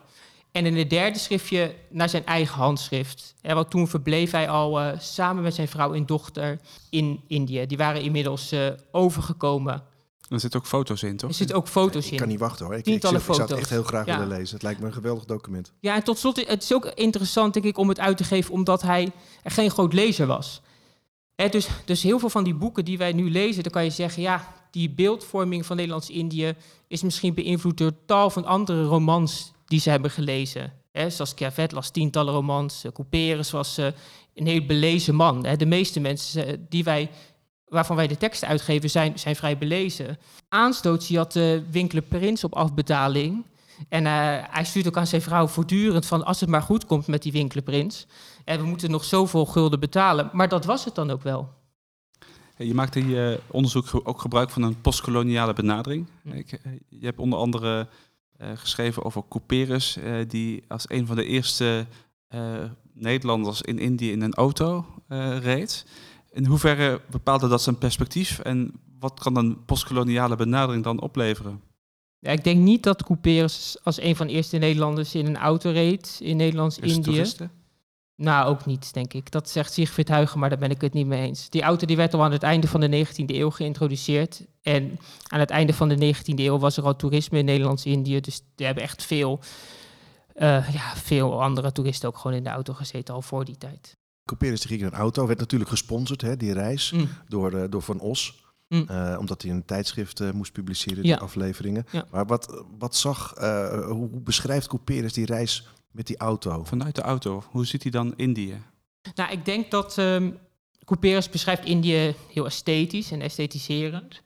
En 0.52 0.66
in 0.66 0.78
het 0.78 0.90
derde 0.90 1.20
schriftje 1.20 1.76
naar 1.90 2.10
zijn 2.10 2.26
eigen 2.26 2.58
handschrift. 2.58 3.36
En 3.42 3.56
want 3.56 3.70
toen 3.70 3.88
verbleef 3.88 4.32
hij 4.32 4.50
al 4.50 4.82
uh, 4.82 4.92
samen 5.00 5.44
met 5.44 5.56
zijn 5.56 5.68
vrouw 5.68 5.94
en 5.94 6.06
dochter 6.06 6.60
in 6.90 7.22
Indië. 7.28 7.66
Die 7.66 7.78
waren 7.78 8.02
inmiddels 8.02 8.56
overgekomen 8.92 9.84
er 10.30 10.40
zitten 10.40 10.60
ook 10.60 10.66
foto's 10.66 11.04
in, 11.04 11.18
toch? 11.18 11.30
Er 11.30 11.36
zitten 11.36 11.56
ook 11.56 11.68
foto's 11.68 12.06
in. 12.06 12.12
Ik 12.12 12.18
kan 12.18 12.28
niet 12.28 12.40
wachten 12.40 12.66
hoor. 12.66 12.76
Ik, 12.76 12.80
ik, 12.80 13.04
ik, 13.04 13.12
ik 13.12 13.22
zou 13.22 13.42
het 13.42 13.52
echt 13.52 13.70
heel 13.70 13.84
graag 13.84 14.06
ja. 14.06 14.20
willen 14.20 14.38
lezen. 14.38 14.54
Het 14.54 14.64
lijkt 14.64 14.80
me 14.80 14.86
een 14.86 14.94
geweldig 14.94 15.26
document. 15.26 15.72
Ja, 15.80 15.96
en 15.96 16.04
tot 16.04 16.18
slot, 16.18 16.48
het 16.48 16.64
is 16.64 16.74
ook 16.74 16.86
interessant 16.86 17.54
denk 17.54 17.66
ik 17.66 17.78
om 17.78 17.90
het 17.90 18.00
uit 18.00 18.18
te 18.18 18.24
geven, 18.24 18.54
omdat 18.54 18.82
hij 18.82 19.12
geen 19.44 19.72
groot 19.72 19.94
lezer 19.94 20.28
was. 20.28 20.62
He, 21.36 21.50
dus, 21.50 21.68
dus 21.86 22.04
heel 22.04 22.20
veel 22.20 22.30
van 22.30 22.44
die 22.44 22.56
boeken 22.56 22.86
die 22.86 22.98
wij 22.98 23.14
nu 23.14 23.32
lezen, 23.32 23.64
dan 23.64 23.72
kan 23.72 23.84
je 23.84 23.90
zeggen, 23.90 24.22
ja, 24.22 24.54
die 24.72 24.90
beeldvorming 24.90 25.66
van 25.66 25.76
Nederlands-Indië 25.76 26.56
is 26.88 27.02
misschien 27.02 27.34
beïnvloed 27.34 27.78
door 27.78 27.92
tal 28.06 28.30
van 28.30 28.46
andere 28.46 28.84
romans 28.84 29.52
die 29.66 29.80
ze 29.80 29.90
hebben 29.90 30.12
gelezen. 30.12 30.74
He, 30.92 31.10
zoals 31.10 31.34
Kervet 31.34 31.72
las 31.72 31.90
tientallen 31.90 32.34
romans, 32.34 32.86
Couperus 32.94 33.52
was 33.52 33.80
uh, 33.80 33.86
een 34.36 34.48
heel 34.48 34.66
belezen 34.66 35.16
man. 35.16 35.46
He, 35.46 35.56
de 35.56 35.66
meeste 35.66 36.00
mensen 36.00 36.48
uh, 36.48 36.54
die 36.70 36.84
wij 36.84 37.10
waarvan 37.70 37.96
wij 37.96 38.08
de 38.08 38.18
teksten 38.18 38.48
uitgeven, 38.48 38.90
zijn, 38.90 39.20
zijn 39.20 39.36
vrij 39.36 39.58
belezen. 39.58 40.18
Aanstoot, 40.50 41.08
die 41.08 41.18
had 41.18 41.32
de 41.32 41.64
uh, 41.66 41.72
Winkler 41.72 42.02
Prins 42.02 42.44
op 42.44 42.56
afbetaling. 42.56 43.44
En 43.90 44.06
uh, 44.06 44.12
hij 44.50 44.64
stuurt 44.64 44.88
ook 44.88 44.98
aan 44.98 45.08
zijn 45.08 45.22
vrouw 45.22 45.48
voortdurend 45.48 46.06
van 46.06 46.26
als 46.26 46.40
het 46.40 46.50
maar 46.50 46.62
goed 46.62 46.86
komt 46.86 47.08
met 47.08 47.24
die 47.24 47.32
Winkler 47.32 47.64
Prins. 47.64 48.08
En 48.46 48.60
we 48.60 48.66
moeten 48.66 48.92
nog 48.92 49.04
zoveel 49.04 49.46
gulden 49.46 49.80
betalen. 49.80 50.30
Maar 50.34 50.50
dat 50.50 50.66
was 50.66 50.86
het 50.86 50.96
dan 50.96 51.10
ook 51.12 51.24
wel. 51.24 51.50
Je 52.58 52.74
maakt 52.74 52.96
in 52.96 53.10
je 53.10 53.40
onderzoek 53.48 54.02
ook 54.04 54.22
gebruik 54.22 54.50
van 54.50 54.62
een 54.62 54.82
postkoloniale 54.82 55.54
benadering. 55.54 56.08
Hm. 56.22 56.32
Ik, 56.32 56.52
eh, 56.52 56.72
je 56.90 57.06
hebt 57.06 57.20
onder 57.20 57.40
andere 57.40 57.88
uh, 58.42 58.48
geschreven 58.56 59.04
over 59.04 59.24
Couperus, 59.30 59.98
die 60.28 60.64
als 60.68 60.86
een 60.88 61.08
van 61.08 61.16
de 61.16 61.26
eerste 61.26 61.86
Nederlanders 62.94 63.62
in 63.62 63.80
Indië 63.80 64.12
in 64.12 64.22
een 64.22 64.34
auto 64.34 64.86
reed. 65.40 65.86
In 66.32 66.46
hoeverre 66.46 67.02
bepaalde 67.10 67.48
dat 67.48 67.62
zijn 67.62 67.78
perspectief 67.78 68.40
en 68.40 68.72
wat 69.00 69.20
kan 69.20 69.38
een 69.38 69.66
postkoloniale 69.66 70.36
benadering 70.36 70.84
dan 70.84 71.02
opleveren? 71.02 71.62
Ja, 72.20 72.32
ik 72.32 72.44
denk 72.44 72.60
niet 72.60 72.84
dat 72.84 73.04
Couperus 73.04 73.78
als 73.84 74.02
een 74.02 74.16
van 74.16 74.28
de 74.28 74.34
eerste 74.34 74.58
Nederlanders 74.58 75.16
in 75.16 75.26
een 75.26 75.38
auto 75.38 75.72
reed 75.72 76.20
in 76.22 76.38
Nederlands-Indië. 76.38 77.24
Nou, 78.16 78.48
ook 78.48 78.66
niet, 78.66 78.94
denk 78.94 79.14
ik. 79.14 79.32
Dat 79.32 79.50
zegt 79.50 79.74
Siegfried 79.74 80.08
Huygen, 80.08 80.40
maar 80.40 80.50
daar 80.50 80.58
ben 80.58 80.70
ik 80.70 80.82
het 80.82 80.94
niet 80.94 81.08
mee 81.08 81.22
eens. 81.22 81.50
Die 81.50 81.62
auto 81.62 81.86
die 81.86 81.96
werd 81.96 82.14
al 82.14 82.24
aan 82.24 82.32
het 82.32 82.44
einde 82.44 82.68
van 82.68 82.80
de 82.80 83.06
19e 83.06 83.26
eeuw 83.26 83.50
geïntroduceerd. 83.50 84.46
En 84.62 85.00
aan 85.28 85.40
het 85.40 85.50
einde 85.50 85.74
van 85.74 85.90
de 85.90 86.16
19e 86.16 86.34
eeuw 86.36 86.60
was 86.60 86.78
er 86.78 86.84
al 86.84 86.96
toerisme 86.96 87.38
in 87.38 87.46
Nederlands-Indië. 87.46 88.20
Dus 88.20 88.42
die 88.56 88.66
hebben 88.66 88.84
echt 88.84 89.04
veel, 89.04 89.40
eh, 90.34 90.74
ja, 90.74 90.96
veel 90.96 91.44
andere 91.44 91.72
toeristen 91.72 92.10
ook 92.10 92.18
gewoon 92.18 92.38
in 92.38 92.44
de 92.44 92.50
auto 92.50 92.74
gezeten 92.74 93.14
al 93.14 93.22
voor 93.22 93.46
die 93.46 93.58
tijd. 93.58 93.98
Couperus 94.30 94.62
die 94.62 94.78
in 94.78 94.86
een 94.86 94.94
auto, 94.94 95.28
werd 95.28 95.40
natuurlijk 95.40 95.70
gesponsord, 95.70 96.22
hè, 96.22 96.38
die 96.38 96.54
reis, 96.54 96.92
Mm. 96.92 97.10
door, 97.28 97.54
eh, 97.54 97.64
door 97.70 97.82
Van 97.82 98.00
Os. 98.00 98.44
Mm. 98.68 98.86
Eh, 98.88 99.16
omdat 99.20 99.42
hij 99.42 99.52
een 99.52 99.66
tijdschrift 99.66 100.20
eh, 100.20 100.32
moest 100.32 100.52
publiceren, 100.52 100.98
Ja. 100.98 101.02
die 101.16 101.24
afleveringen. 101.24 101.86
Ja. 101.92 102.06
Maar 102.12 102.26
wat, 102.26 102.64
wat 102.78 102.96
zag, 102.96 103.34
eh, 103.34 103.86
hoe 103.88 104.08
beschrijft 104.10 104.68
Couperus 104.68 105.14
die 105.14 105.26
reis 105.26 105.68
met 105.92 106.08
die 106.08 106.18
auto? 106.18 106.64
Vanuit 106.64 106.96
de 106.96 107.02
auto, 107.02 107.44
hoe 107.52 107.66
ziet 107.66 107.82
hij 107.84 107.92
dan 107.92 108.14
Indië? 108.16 108.62
Nou, 109.16 109.32
ik 109.32 109.46
denk 109.46 109.72
dat 109.72 109.98
ehm 109.98 110.32
Couperus 110.86 111.30
beschrijft 111.30 111.66
Indië 111.66 112.16
heel 112.34 112.46
esthetisch 112.46 113.12
en 113.12 113.22
esthetiserend. 113.22 114.22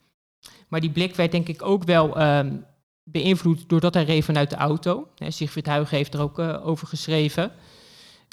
Maar 0.67 0.81
die 0.81 0.91
blik 0.91 1.15
werd 1.15 1.31
denk 1.31 1.47
ik 1.47 1.61
ook 1.61 1.83
wel 1.83 2.17
ehm, 2.17 2.55
beïnvloed 3.03 3.69
doordat 3.69 3.93
hij 3.93 4.03
reed 4.03 4.25
vanuit 4.25 4.49
de 4.49 4.55
auto. 4.55 5.07
Hè, 5.17 5.31
Siegfried 5.31 5.65
Huygen 5.65 5.97
heeft 5.97 6.13
er 6.13 6.21
ook 6.21 6.39
eh, 6.39 6.67
over 6.67 6.87
geschreven. 6.87 7.51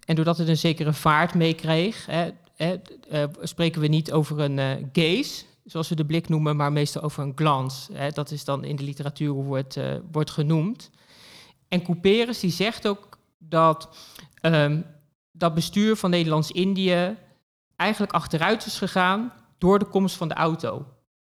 En 0.04 0.14
doordat 0.14 0.38
het 0.38 0.48
een 0.48 0.56
zekere 0.56 0.92
vaart 0.92 1.34
meekreeg, 1.34 2.08
eh, 2.60 3.24
spreken 3.42 3.80
we 3.80 3.86
niet 3.86 4.12
over 4.12 4.40
een 4.40 4.58
eh, 4.58 4.70
gaze, 4.92 5.44
zoals 5.64 5.88
we 5.88 5.94
de 5.94 6.04
blik 6.04 6.28
noemen, 6.28 6.56
maar 6.56 6.72
meestal 6.72 7.02
over 7.02 7.22
een 7.22 7.32
glance. 7.36 7.92
Hè. 7.92 8.10
Dat 8.10 8.30
is 8.30 8.44
dan 8.44 8.64
in 8.64 8.76
de 8.76 8.82
literatuur 8.82 9.28
hoe 9.28 9.56
het 9.56 9.76
eh, 9.76 9.94
wordt 10.12 10.30
genoemd. 10.30 10.90
En 11.68 11.82
Couperus 11.82 12.40
die 12.40 12.50
zegt 12.50 12.88
ook 12.88 13.18
dat 13.38 13.88
ehm, 14.40 14.80
dat 15.32 15.54
bestuur 15.54 15.96
van 15.96 16.10
Nederlands-Indië 16.10 17.16
eigenlijk 17.76 18.12
achteruit 18.12 18.66
is 18.66 18.78
gegaan 18.78 19.32
door 19.58 19.78
de 19.78 19.84
komst 19.84 20.16
van 20.16 20.28
de 20.28 20.34
auto. 20.34 20.86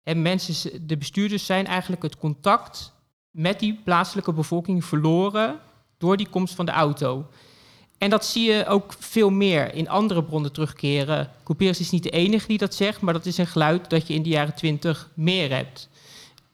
En 0.04 0.22
mensen, 0.22 0.88
de 0.88 0.98
bestuurders 0.98 1.46
zijn 1.46 1.66
eigenlijk 1.66 2.02
het 2.02 2.18
contact 2.18 2.94
met 3.32 3.60
die 3.60 3.82
plaatselijke 3.84 4.34
bevolking 4.34 4.86
verloren 4.86 5.60
door 5.98 6.18
die 6.18 6.30
komst 6.30 6.56
van 6.56 6.66
de 6.66 6.72
auto. 6.72 7.28
En 7.98 8.10
dat 8.10 8.26
zie 8.26 8.52
je 8.52 8.66
ook 8.66 8.94
veel 9.00 9.30
meer 9.30 9.74
in 9.74 9.90
andere 9.90 10.24
bronnen 10.24 10.52
terugkeren. 10.52 11.32
Couperus 11.44 11.80
is 11.80 11.90
niet 11.90 12.04
de 12.04 12.10
enige 12.10 12.48
die 12.48 12.58
dat 12.58 12.76
zegt, 12.76 13.02
maar 13.02 13.14
dat 13.14 13.26
is 13.26 13.38
een 13.38 13.48
geluid 13.48 13.90
dat 13.90 14.08
je 14.08 14.14
in 14.14 14.24
de 14.24 14.30
jaren 14.30 14.56
twintig 14.56 15.10
meer 15.14 15.56
hebt. 15.56 15.90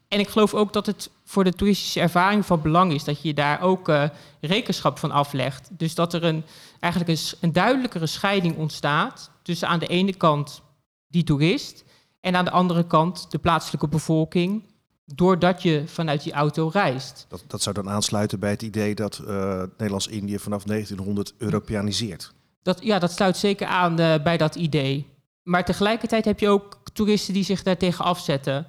En 0.08 0.19
ik 0.19 0.29
geloof 0.29 0.53
ook 0.53 0.73
dat 0.73 0.86
het 0.86 1.10
voor 1.23 1.43
de 1.43 1.53
toeristische 1.53 1.99
ervaring 1.99 2.45
van 2.45 2.62
belang 2.62 2.93
is 2.93 3.03
dat 3.03 3.21
je 3.21 3.34
daar 3.34 3.62
ook 3.62 3.89
eh, 3.89 4.10
rekenschap 4.41 4.97
van 4.97 5.12
aflegt. 5.12 5.69
Dus 5.71 5.95
dat 5.95 6.13
er 6.13 6.23
een, 6.23 6.43
eigenlijk 6.79 7.19
een, 7.19 7.38
een 7.39 7.53
duidelijkere 7.53 8.06
scheiding 8.06 8.58
ontstaat 8.58 9.32
tussen 9.41 9.67
aan 9.67 9.79
de 9.79 9.88
ene 9.88 10.13
kant 10.13 10.62
die 11.08 11.23
toerist 11.23 11.84
en 12.21 12.36
aan 12.36 12.45
de 12.45 12.51
andere 12.51 12.88
kant 12.88 13.32
de 13.32 13.38
plaatselijke 13.38 13.88
bevolking, 13.88 14.63
doordat 15.05 15.61
je 15.61 15.83
vanuit 15.85 16.23
die 16.23 16.33
auto 16.33 16.67
reist. 16.67 17.25
Dat, 17.29 17.43
dat 17.47 17.61
zou 17.61 17.75
dan 17.75 17.89
aansluiten 17.89 18.39
bij 18.39 18.49
het 18.49 18.61
idee 18.61 18.95
dat 18.95 19.17
eh, 19.17 19.61
Nederlands-Indië 19.77 20.39
vanaf 20.39 20.63
1900 20.63 21.33
Europeaniseert. 21.37 22.33
Dat, 22.61 22.83
ja, 22.83 22.99
dat 22.99 23.11
sluit 23.11 23.37
zeker 23.37 23.67
aan 23.67 23.99
eh, 23.99 24.23
bij 24.23 24.37
dat 24.37 24.55
idee. 24.55 25.07
Maar 25.43 25.65
tegelijkertijd 25.65 26.25
heb 26.25 26.39
je 26.39 26.49
ook 26.49 26.81
toeristen 26.93 27.33
die 27.33 27.43
zich 27.43 27.63
daartegen 27.63 28.05
afzetten. 28.05 28.67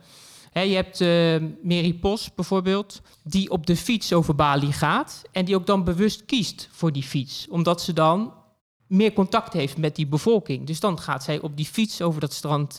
Hè, 0.50 0.60
je 0.60 0.74
hebt 0.74 1.00
eh 1.00 1.36
Mary 1.62 1.94
Pos 1.94 2.34
bijvoorbeeld, 2.34 3.02
die 3.22 3.50
op 3.50 3.66
de 3.66 3.76
fiets 3.76 4.12
over 4.12 4.34
Bali 4.34 4.72
gaat. 4.72 5.22
En 5.32 5.44
die 5.44 5.54
ook 5.54 5.66
dan 5.66 5.84
bewust 5.84 6.24
kiest 6.24 6.68
voor 6.72 6.92
die 6.92 7.02
fiets. 7.02 7.46
Omdat 7.48 7.82
ze 7.82 7.92
dan 7.92 8.32
meer 8.86 9.12
contact 9.12 9.52
heeft 9.52 9.76
met 9.76 9.96
die 9.96 10.06
bevolking. 10.06 10.66
Dus 10.66 10.80
dan 10.80 11.00
gaat 11.00 11.24
zij 11.24 11.40
op 11.40 11.56
die 11.56 11.66
fiets 11.66 12.02
over 12.02 12.20
dat 12.20 12.32
strand. 12.32 12.78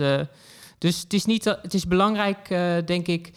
Dus 0.77 1.01
het 1.01 1.13
is, 1.13 1.25
niet, 1.25 1.43
het 1.43 1.73
is 1.73 1.88
belangrijk, 1.88 2.49
eh, 2.49 2.75
denk 2.85 3.07
ik, 3.07 3.31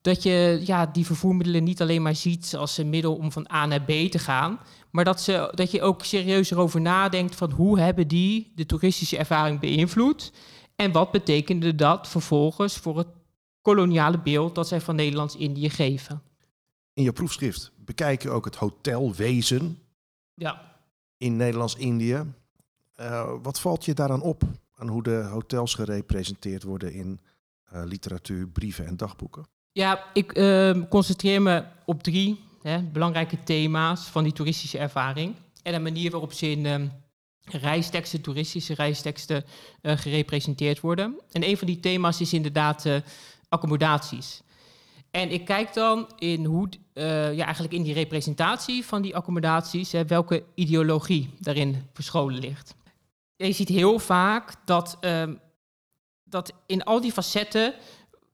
dat 0.00 0.22
je 0.22 0.60
ja, 0.64 0.86
die 0.86 1.06
vervoermiddelen 1.06 1.64
niet 1.64 1.80
alleen 1.80 2.02
maar 2.02 2.14
ziet 2.14 2.56
als 2.56 2.78
een 2.78 2.90
middel 2.90 3.14
om 3.16 3.32
van 3.32 3.48
A 3.52 3.66
naar 3.66 3.82
B 3.82 3.90
te 4.10 4.18
gaan. 4.18 4.60
Maar 4.90 5.04
dat, 5.04 5.20
ze, 5.20 5.52
dat 5.54 5.70
je 5.70 5.82
ook 5.82 6.04
serieus 6.04 6.50
erover 6.50 6.80
nadenkt 6.80 7.34
van 7.34 7.50
hoe 7.50 7.78
hebben 7.80 8.08
die 8.08 8.52
de 8.54 8.66
toeristische 8.66 9.16
ervaring 9.16 9.60
beïnvloed? 9.60 10.32
En 10.76 10.92
wat 10.92 11.10
betekende 11.10 11.74
dat 11.74 12.08
vervolgens 12.08 12.76
voor 12.76 12.98
het 12.98 13.08
koloniale 13.62 14.18
beeld 14.18 14.54
dat 14.54 14.68
zij 14.68 14.80
van 14.80 14.96
Nederlands-Indië 14.96 15.70
geven? 15.70 16.22
In 16.92 17.02
je 17.02 17.12
proefschrift 17.12 17.72
bekijk 17.76 18.22
je 18.22 18.30
ook 18.30 18.44
het 18.44 18.56
hotelwezen 18.56 19.78
Ja. 20.34 20.76
in 21.16 21.36
Nederlands-Indië. 21.36 22.24
Eh, 22.94 23.30
wat 23.42 23.60
valt 23.60 23.84
je 23.84 23.94
daaraan 23.94 24.22
op? 24.22 24.42
Aan 24.78 24.88
hoe 24.88 25.02
de 25.02 25.28
hotels 25.30 25.74
gerepresenteerd 25.74 26.62
worden 26.62 26.92
in 26.92 27.20
eh, 27.64 27.82
literatuur, 27.84 28.48
brieven 28.48 28.86
en 28.86 28.96
dagboeken? 28.96 29.46
Ja, 29.72 30.04
ik 30.12 30.32
ehm, 30.32 30.88
concentreer 30.88 31.42
me 31.42 31.64
op 31.84 32.02
drie 32.02 32.40
hè, 32.62 32.82
belangrijke 32.82 33.42
thema's 33.42 34.06
van 34.06 34.24
die 34.24 34.32
toeristische 34.32 34.78
ervaring. 34.78 35.34
En 35.62 35.72
de 35.72 35.78
manier 35.78 36.10
waarop 36.10 36.32
ze 36.32 36.50
in 36.50 36.66
ehm, 36.66 36.88
reisteksten, 37.40 38.20
toeristische 38.20 38.74
reisteksten, 38.74 39.44
eh, 39.80 39.96
gerepresenteerd 39.96 40.80
worden. 40.80 41.20
En 41.32 41.48
een 41.48 41.56
van 41.56 41.66
die 41.66 41.80
thema's 41.80 42.20
is 42.20 42.32
inderdaad 42.32 42.86
eh, 42.86 42.96
accommodaties. 43.48 44.42
En 45.10 45.30
ik 45.30 45.44
kijk 45.44 45.74
dan 45.74 46.10
in 46.18 46.44
hoe, 46.44 46.68
ja, 46.94 47.44
eigenlijk 47.44 47.74
in 47.74 47.82
die 47.82 47.94
representatie 47.94 48.84
van 48.84 49.02
die 49.02 49.16
accommodaties, 49.16 49.92
hè, 49.92 50.04
welke 50.06 50.44
ideologie 50.54 51.30
daarin 51.38 51.82
verscholen 51.92 52.38
ligt. 52.38 52.74
Je 53.36 53.52
ziet 53.52 53.68
heel 53.68 53.98
vaak 53.98 54.54
dat, 54.64 54.96
ehm, 55.00 55.34
dat 56.24 56.52
in 56.66 56.84
al 56.84 57.00
die 57.00 57.12
facetten 57.12 57.74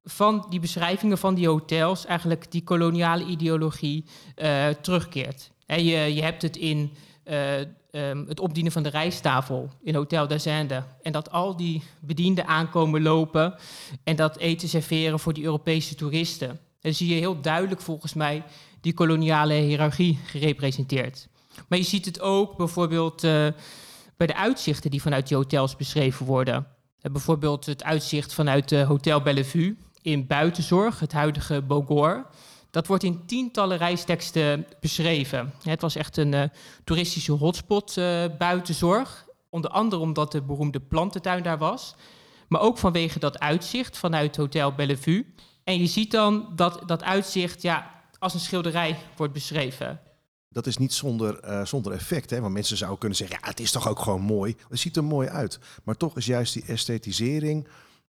van 0.04 0.46
die 0.48 0.60
beschrijvingen 0.60 1.18
van 1.18 1.34
die 1.34 1.48
hotels 1.48 2.06
eigenlijk 2.06 2.50
die 2.50 2.64
koloniale 2.64 3.24
ideologie 3.24 4.04
eh, 4.34 4.68
terugkeert. 4.68 5.50
Je, 5.66 6.14
je 6.14 6.22
hebt 6.22 6.42
het 6.42 6.56
in 6.56 6.92
eh, 7.24 7.60
ehm, 7.60 8.26
het 8.26 8.40
opdienen 8.40 8.72
van 8.72 8.82
de 8.82 8.88
rijsttafel 8.88 9.70
in 9.82 9.94
Hotel 9.94 10.26
d'Azende. 10.26 10.84
En 11.02 11.12
dat 11.12 11.30
al 11.30 11.56
die 11.56 11.82
bedienden 12.00 12.46
aankomen 12.46 13.02
lopen 13.02 13.54
en 14.04 14.16
dat 14.16 14.36
eten 14.36 14.68
serveren 14.68 15.20
voor 15.20 15.32
die 15.32 15.44
Europese 15.44 15.94
toeristen. 15.94 16.60
Dan 16.80 16.94
zie 16.94 17.14
je 17.14 17.20
heel 17.20 17.40
duidelijk 17.40 17.80
volgens 17.80 18.14
mij 18.14 18.44
die 18.80 18.94
koloniale 18.94 19.54
hiërarchie 19.54 20.18
gerepresenteerd. 20.24 21.28
Maar 21.68 21.78
je 21.78 21.84
ziet 21.84 22.04
het 22.04 22.20
ook 22.20 22.56
bijvoorbeeld 22.56 23.24
eh, 23.24 23.46
bij 24.26 24.34
de 24.34 24.40
uitzichten 24.40 24.90
die 24.90 25.02
vanuit 25.02 25.28
die 25.28 25.36
hotels 25.36 25.76
beschreven 25.76 26.26
worden. 26.26 26.66
Eh, 27.00 27.12
bijvoorbeeld 27.12 27.66
het 27.66 27.84
uitzicht 27.84 28.34
vanuit 28.34 28.72
eh, 28.72 28.86
Hotel 28.86 29.22
Bellevue 29.22 29.76
in 30.02 30.26
Buitenzorg, 30.26 31.00
het 31.00 31.12
huidige 31.12 31.62
Bogor. 31.62 32.26
Dat 32.70 32.86
wordt 32.86 33.02
in 33.02 33.26
tientallen 33.26 33.78
reisteksten 33.78 34.66
beschreven. 34.80 35.52
Het 35.62 35.80
was 35.80 35.96
echt 35.96 36.16
een 36.16 36.34
eh, 36.34 36.48
toeristische 36.84 37.32
hotspot, 37.32 37.94
Buitenzorg. 38.38 39.26
Onder 39.50 39.70
andere 39.70 40.02
omdat 40.02 40.32
de 40.32 40.42
beroemde 40.42 40.80
plantentuin 40.80 41.42
daar 41.42 41.58
was. 41.58 41.94
Maar 42.48 42.60
ook 42.60 42.78
vanwege 42.78 43.18
dat 43.18 43.38
uitzicht 43.38 43.98
vanuit 43.98 44.36
Hotel 44.36 44.72
Bellevue. 44.72 45.26
En 45.64 45.78
je 45.78 45.86
ziet 45.86 46.10
dan 46.10 46.52
dat 46.56 46.82
dat 46.86 47.02
uitzicht 47.02 47.62
ja, 47.62 47.90
als 48.18 48.34
een 48.34 48.40
schilderij 48.40 48.96
wordt 49.16 49.32
beschreven. 49.32 50.00
Dat 50.52 50.66
is 50.66 50.76
niet 50.76 50.92
zonder, 50.92 51.38
eh, 51.38 51.64
zonder 51.64 51.92
effect, 51.92 52.30
hè? 52.30 52.40
want 52.40 52.52
mensen 52.52 52.76
zouden 52.76 52.98
kunnen 52.98 53.18
zeggen, 53.18 53.38
ja, 53.40 53.48
het 53.48 53.60
is 53.60 53.70
toch 53.70 53.88
ook 53.88 53.98
gewoon 53.98 54.20
mooi. 54.20 54.56
Het 54.68 54.78
ziet 54.78 54.96
er 54.96 55.04
mooi 55.04 55.28
uit. 55.28 55.58
Maar 55.84 55.96
toch 55.96 56.16
is 56.16 56.26
juist 56.26 56.52
die 56.52 56.64
esthetisering, 56.66 57.68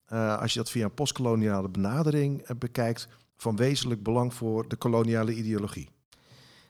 eh, 0.06 0.40
als 0.40 0.54
je 0.54 0.60
dat 0.60 0.70
via 0.70 0.86
een 0.86 0.94
postkoloniale 0.94 1.70
benadering 1.70 2.42
eh, 2.42 2.56
bekijkt, 2.56 3.08
van 3.38 3.56
wezenlijk 3.56 4.04
belang 4.04 4.34
voor 4.34 4.68
de 4.68 4.76
koloniale 4.76 5.34
ideologie. 5.34 5.90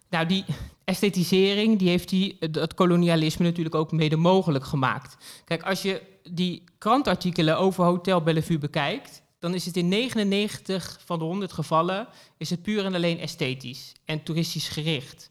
Nou, 0.09 0.25
die 0.25 0.45
esthetisering 0.83 1.79
die 1.79 1.89
heeft 1.89 2.09
die, 2.09 2.37
het 2.39 2.73
kolonialisme 2.73 3.45
natuurlijk 3.45 3.75
ook 3.75 3.91
mede 3.91 4.15
mogelijk 4.15 4.65
gemaakt. 4.65 5.17
Kijk, 5.45 5.63
als 5.63 5.81
je 5.81 6.01
die 6.31 6.63
krantartikelen 6.77 7.57
over 7.57 7.83
Hotel 7.83 8.21
Bellevue 8.21 8.57
bekijkt, 8.57 9.21
dan 9.39 9.53
is 9.53 9.65
het 9.65 9.77
in 9.77 9.87
99 9.87 10.99
van 11.05 11.19
de 11.19 11.25
100 11.25 11.51
gevallen 11.51 12.07
is 12.37 12.49
het 12.49 12.61
puur 12.61 12.85
en 12.85 12.95
alleen 12.95 13.19
esthetisch 13.19 13.91
en 14.05 14.23
toeristisch 14.23 14.69
gericht. 14.69 15.29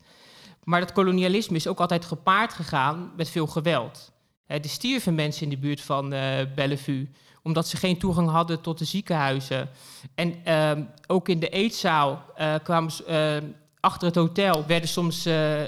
Maar 0.65 0.81
dat 0.81 0.93
kolonialisme 0.93 1.57
is 1.57 1.67
ook 1.67 1.81
altijd 1.81 2.05
gepaard 2.05 2.53
gegaan 2.53 3.13
met 3.17 3.31
veel 3.31 3.47
geweld. 3.47 4.13
Er 4.49 4.61
stierven 4.69 5.15
mensen 5.15 5.43
in 5.43 5.49
de 5.49 5.59
buurt 5.59 5.81
van 5.81 6.13
eh, 6.13 6.47
Bellevue 6.55 7.09
omdat 7.43 7.69
ze 7.69 7.77
geen 7.77 7.99
toegang 7.99 8.31
hadden 8.31 8.61
tot 8.61 8.79
de 8.79 8.85
ziekenhuizen. 8.85 9.71
En 10.15 10.45
ehm, 10.45 10.83
ook 11.07 11.29
in 11.29 11.39
de 11.39 11.49
eetzaal 11.49 12.25
eh, 12.35 12.55
kwamen 12.63 12.93
eh, 13.07 13.37
achter 13.81 14.07
het 14.07 14.17
hotel 14.17 14.67
werden 14.67 14.89
soms 14.89 15.25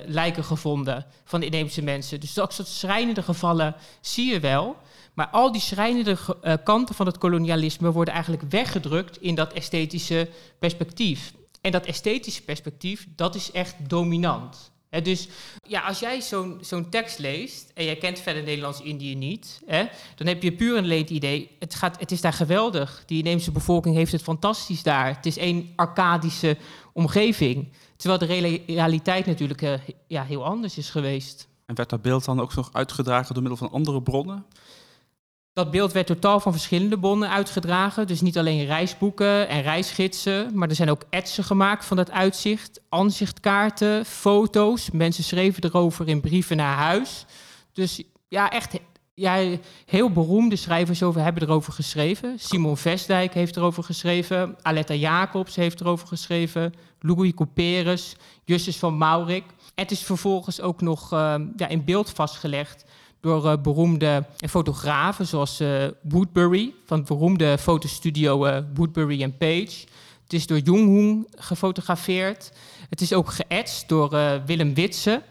lijken 0.06 0.44
gevonden 0.44 1.06
van 1.24 1.42
inheemse 1.42 1.82
mensen. 1.82 2.20
Dus 2.20 2.34
dat 2.34 2.54
soort 2.54 2.68
schrijnende 2.68 3.22
gevallen 3.22 3.74
zie 4.00 4.32
je 4.32 4.40
wel. 4.40 4.76
Maar 5.14 5.28
al 5.28 5.52
die 5.52 5.60
schrijnende 5.60 6.16
kanten 6.64 6.94
van 6.94 7.06
het 7.06 7.18
kolonialisme 7.18 7.92
worden 7.92 8.14
eigenlijk 8.14 8.42
weggedrukt 8.48 9.20
in 9.20 9.34
dat 9.34 9.52
esthetische 9.52 10.28
perspectief. 10.58 11.32
En 11.60 11.72
dat 11.72 11.86
esthetische 11.86 12.42
perspectief, 12.42 13.06
dat 13.16 13.34
is 13.34 13.50
echt 13.50 13.74
dominant. 13.88 14.69
Dus 15.02 15.28
ja, 15.62 15.80
als 15.80 15.98
jij 15.98 16.20
zo'n 16.60 16.86
tekst 16.90 17.18
leest 17.18 17.70
en 17.74 17.84
jij 17.84 17.96
kent 17.96 18.18
verder 18.18 18.42
Nederlands-Indië 18.42 19.14
niet, 19.14 19.60
dan 20.16 20.26
heb 20.26 20.42
je 20.42 20.52
puur 20.52 20.78
alleen 20.78 21.00
het 21.00 21.10
idee, 21.10 21.50
het, 21.58 21.74
gaat, 21.74 21.98
het 22.00 22.10
is 22.10 22.20
daar 22.20 22.32
geweldig. 22.32 23.02
Die 23.06 23.18
inheemse 23.18 23.50
bevolking 23.50 23.94
heeft 23.94 24.12
het 24.12 24.22
fantastisch 24.22 24.82
daar. 24.82 25.06
Het 25.14 25.26
is 25.26 25.36
één 25.36 25.72
arcadische 25.76 26.56
omgeving. 26.92 27.72
Terwijl 27.96 28.20
de 28.20 28.26
reali- 28.26 28.62
realiteit 28.66 29.26
natuurlijk 29.26 29.62
eh, 29.62 29.72
ja, 30.06 30.24
heel 30.24 30.44
anders 30.44 30.78
is 30.78 30.90
geweest. 30.90 31.48
En 31.66 31.74
werd 31.74 31.90
dat 31.90 32.02
beeld 32.02 32.24
dan 32.24 32.40
ook 32.40 32.54
nog 32.54 32.70
uitgedragen 32.72 33.34
door 33.34 33.42
middel 33.42 33.68
van 33.68 33.70
andere 33.70 34.02
bronnen? 34.02 34.44
Dat 35.52 35.70
beeld 35.70 35.92
werd 35.92 36.06
totaal 36.06 36.40
van 36.40 36.52
verschillende 36.52 36.98
bronnen 36.98 37.30
uitgedragen. 37.30 38.06
Dus 38.06 38.20
niet 38.20 38.38
alleen 38.38 38.66
reisboeken 38.66 39.48
en 39.48 39.62
reisgidsen, 39.62 40.50
maar 40.54 40.68
er 40.68 40.74
zijn 40.74 40.90
ook 40.90 41.04
etsen 41.10 41.44
gemaakt 41.44 41.84
van 41.84 41.96
dat 41.96 42.10
uitzicht, 42.10 42.80
aanzichtkaarten, 42.88 44.04
foto's. 44.04 44.90
Mensen 44.90 45.24
schreven 45.24 45.64
erover 45.64 46.08
in 46.08 46.20
brieven 46.20 46.56
naar 46.56 46.76
huis. 46.76 47.24
Dus 47.72 48.02
ja, 48.28 48.50
echt 48.50 48.78
ja, 49.14 49.58
heel 49.86 50.10
beroemde 50.10 50.56
schrijvers 50.56 51.02
over 51.02 51.22
hebben 51.22 51.42
erover 51.42 51.72
geschreven. 51.72 52.38
Simon 52.38 52.76
Vestdijk 52.76 53.34
heeft 53.34 53.56
erover 53.56 53.84
geschreven. 53.84 54.56
Aletta 54.62 54.94
Jacobs 54.94 55.56
heeft 55.56 55.80
erover 55.80 56.06
geschreven. 56.06 56.72
Louis 57.00 57.34
Couperus, 57.34 58.16
Justus 58.44 58.76
van 58.76 58.98
Maurik. 58.98 59.44
Het 59.74 59.90
is 59.90 60.02
vervolgens 60.02 60.60
ook 60.60 60.80
nog 60.80 61.12
eh, 61.12 61.34
ja, 61.56 61.68
in 61.68 61.84
beeld 61.84 62.10
vastgelegd 62.10 62.84
door 63.20 63.46
eh, 63.46 63.60
beroemde 63.62 64.24
fotografen 64.48 65.26
zoals 65.26 65.60
eh, 65.60 65.86
Woodbury 66.02 66.74
van 66.86 66.98
het 66.98 67.08
beroemde 67.08 67.58
fotostudio 67.58 68.44
eh, 68.44 68.62
Woodbury 68.74 69.22
and 69.22 69.38
Page. 69.38 69.84
Het 70.22 70.32
is 70.32 70.46
door 70.46 70.58
Jung 70.58 71.26
gefotografeerd. 71.36 72.52
Het 72.88 73.00
is 73.00 73.12
ook 73.12 73.32
geëtst 73.32 73.88
door 73.88 74.10
Willem 74.46 74.74
Witse. 74.74 75.22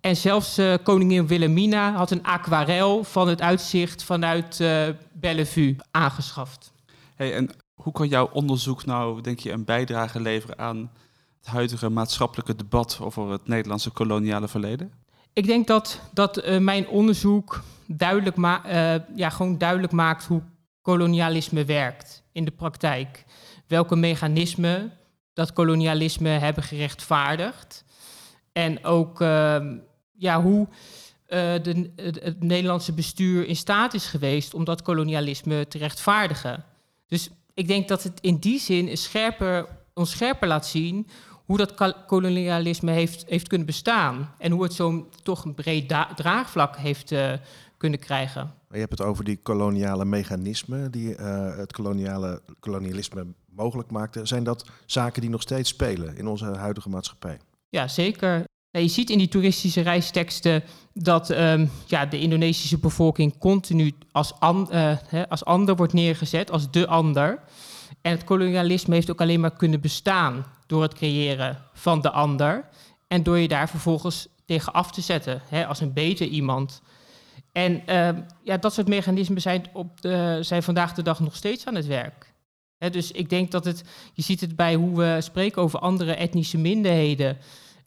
En 0.00 0.16
zelfs 0.16 0.60
koningin 0.82 1.26
Wilhelmina 1.26 1.92
had 1.92 2.10
een 2.10 2.22
aquarel 2.22 3.04
van 3.04 3.28
het 3.28 3.40
uitzicht 3.40 4.02
vanuit 4.02 4.64
Bellevue 5.12 5.76
aangeschaft. 5.90 6.72
Hey, 7.14 7.34
en 7.34 7.50
hoe 7.74 7.92
kan 7.92 8.08
jouw 8.08 8.28
onderzoek 8.32 8.84
nou, 8.84 9.20
denk 9.20 9.38
je, 9.38 9.50
een 9.52 9.64
bijdrage 9.64 10.20
leveren 10.20 10.58
aan 10.58 10.90
het 11.38 11.46
huidige 11.46 11.88
maatschappelijke 11.88 12.56
debat 12.56 12.98
over 13.00 13.30
het 13.30 13.48
Nederlandse 13.48 13.90
koloniale 13.90 14.48
verleden? 14.48 14.92
Ik 15.38 15.46
denk 15.46 15.66
dat, 15.66 16.00
dat 16.12 16.36
eh, 16.36 16.58
mijn 16.58 16.88
onderzoek 16.88 17.62
duidelijk, 17.86 18.36
ma 18.36 18.64
eh, 18.64 19.02
ja, 19.16 19.30
gewoon 19.30 19.58
duidelijk 19.58 19.92
maakt 19.92 20.24
hoe 20.24 20.42
kolonialisme 20.82 21.64
werkt 21.64 22.22
in 22.32 22.44
de 22.44 22.50
praktijk. 22.50 23.24
Welke 23.66 23.96
mechanismen 23.96 24.92
dat 25.32 25.52
kolonialisme 25.52 26.28
hebben 26.28 26.62
gerechtvaardigd. 26.62 27.84
En 28.52 28.84
ook 28.84 29.20
ehm, 29.20 29.76
ja, 30.12 30.42
hoe 30.42 30.68
eh, 31.26 31.38
de, 31.62 31.90
het, 31.96 32.42
Nederlandse 32.42 32.92
bestuur 32.92 33.46
in 33.46 33.56
staat 33.56 33.94
is 33.94 34.06
geweest 34.06 34.54
om 34.54 34.64
dat 34.64 34.82
kolonialisme 34.82 35.68
te 35.68 35.78
rechtvaardigen. 35.78 36.64
Dus 37.06 37.30
ik 37.54 37.68
denk 37.68 37.88
dat 37.88 38.02
het 38.02 38.20
in 38.20 38.36
die 38.36 38.58
zin 38.58 38.96
scherper, 38.96 39.66
ons 39.94 40.10
scherper 40.10 40.48
laat 40.48 40.66
zien 40.66 41.06
hoe 41.48 41.56
dat 41.56 41.74
kolonialisme 42.06 42.90
heeft, 42.90 43.24
heeft 43.26 43.48
kunnen 43.48 43.66
bestaan. 43.66 44.34
En 44.38 44.52
hoe 44.52 44.62
het 44.62 44.72
zo'n 44.72 45.06
toch 45.22 45.44
een 45.44 45.54
breed 45.54 45.94
draagvlak 46.16 46.76
heeft 46.76 47.12
eh, 47.12 47.32
kunnen 47.76 47.98
krijgen. 47.98 48.50
Je 48.70 48.78
hebt 48.78 48.90
het 48.98 49.00
over 49.00 49.24
die 49.24 49.38
koloniale 49.42 50.04
mechanismen 50.04 50.90
die 50.90 51.14
eh, 51.14 51.56
het 51.56 51.72
koloniale, 51.72 52.42
kolonialisme 52.60 53.26
mogelijk 53.54 53.90
maakten. 53.90 54.26
Zijn 54.26 54.44
dat 54.44 54.66
zaken 54.86 55.20
die 55.20 55.30
nog 55.30 55.42
steeds 55.42 55.68
spelen 55.68 56.16
in 56.16 56.26
onze 56.26 56.44
huidige 56.44 56.88
maatschappij? 56.88 57.38
Ja, 57.68 57.88
zeker. 57.88 58.44
Je 58.70 58.88
ziet 58.88 59.10
in 59.10 59.18
die 59.18 59.28
toeristische 59.28 59.80
reisteksten 59.80 60.62
dat 60.92 61.30
ehm, 61.30 61.66
ja, 61.86 62.06
de 62.06 62.20
Indonesische 62.20 62.78
bevolking 62.78 63.38
continu 63.38 63.92
als, 64.12 64.32
an, 64.38 64.70
eh, 64.70 64.96
hè, 65.06 65.28
als 65.28 65.44
ander 65.44 65.76
wordt 65.76 65.92
neergezet, 65.92 66.50
als 66.50 66.70
de 66.70 66.86
ander. 66.86 67.42
En 68.02 68.10
het 68.10 68.24
kolonialisme 68.24 68.94
heeft 68.94 69.10
ook 69.10 69.20
alleen 69.20 69.40
maar 69.40 69.56
kunnen 69.56 69.80
bestaan 69.80 70.46
door 70.66 70.82
het 70.82 70.94
creëren 70.94 71.64
van 71.72 72.00
de 72.00 72.10
ander. 72.10 72.68
En 73.06 73.22
door 73.22 73.38
je 73.38 73.48
daar 73.48 73.68
vervolgens 73.68 74.28
tegen 74.44 74.72
af 74.72 74.90
te 74.92 75.00
zetten, 75.00 75.42
hè, 75.48 75.66
als 75.66 75.80
een 75.80 75.92
beter 75.92 76.26
iemand. 76.26 76.82
En 77.52 77.86
ehm, 77.86 78.20
ja, 78.42 78.56
dat 78.56 78.74
soort 78.74 78.88
mechanismen 78.88 79.40
zijn, 79.40 79.64
op 79.72 80.00
de, 80.00 80.38
zijn 80.40 80.62
vandaag 80.62 80.94
de 80.94 81.02
dag 81.02 81.20
nog 81.20 81.36
steeds 81.36 81.66
aan 81.66 81.74
het 81.74 81.86
werk. 81.86 82.34
Hè, 82.78 82.90
dus 82.90 83.12
ik 83.12 83.30
denk 83.30 83.50
dat 83.50 83.64
het, 83.64 83.82
je 84.12 84.22
ziet 84.22 84.40
het 84.40 84.56
bij 84.56 84.74
hoe 84.74 84.96
we 84.96 85.20
spreken 85.20 85.62
over 85.62 85.78
andere 85.78 86.14
etnische 86.14 86.58
minderheden. 86.58 87.38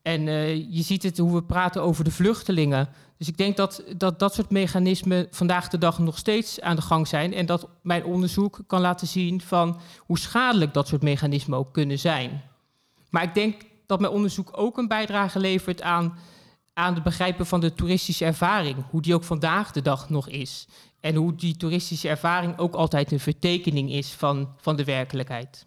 En 0.02 0.28
eh, 0.28 0.56
je 0.56 0.82
ziet 0.82 1.04
het 1.04 1.18
hoe 1.18 1.34
we 1.34 1.44
praten 1.44 1.82
over 1.82 2.04
de 2.04 2.12
vluchtelingen. 2.12 2.90
Dus 3.18 3.28
ik 3.28 3.38
denk 3.38 3.58
dat, 3.58 3.84
dat 3.98 4.20
dat 4.20 4.34
soort 4.34 4.50
mechanismen 4.50 5.28
vandaag 5.32 5.68
de 5.68 5.78
dag 5.78 6.00
nog 6.00 6.18
steeds 6.18 6.62
aan 6.62 6.76
de 6.76 6.82
gang 6.82 7.08
zijn. 7.08 7.34
En 7.34 7.46
dat 7.46 7.68
mijn 7.82 8.06
onderzoek 8.06 8.60
kan 8.68 8.82
laten 8.82 9.08
zien 9.08 9.42
van 9.42 9.80
hoe 9.98 10.20
schadelijk 10.20 10.74
dat 10.74 10.88
soort 10.88 11.02
mechanismen 11.02 11.58
ook 11.58 11.74
kunnen 11.74 12.00
zijn. 12.00 12.42
Maar 13.10 13.24
ik 13.24 13.34
denk 13.34 13.62
dat 13.86 14.00
mijn 14.00 14.14
onderzoek 14.14 14.50
ook 14.52 14.78
een 14.78 14.88
bijdrage 14.88 15.40
levert 15.40 15.82
aan, 15.82 16.18
aan 16.74 16.94
het 16.94 17.04
begrijpen 17.04 17.46
van 17.46 17.60
de 17.60 17.74
toeristische 17.74 18.26
ervaring. 18.26 18.76
Hoe 18.90 19.02
die 19.02 19.14
ook 19.14 19.24
vandaag 19.24 19.72
de 19.72 19.82
dag 19.82 20.10
nog 20.10 20.30
is. 20.30 20.68
En 21.00 21.16
hoe 21.16 21.36
die 21.36 21.58
toeristische 21.58 22.10
ervaring 22.10 22.58
ook 22.58 22.74
altijd 22.74 23.12
een 23.12 23.20
vertekening 23.20 23.92
is 23.92 24.12
van, 24.12 24.50
van 24.58 24.76
de 24.76 24.84
werkelijkheid. 24.84 25.66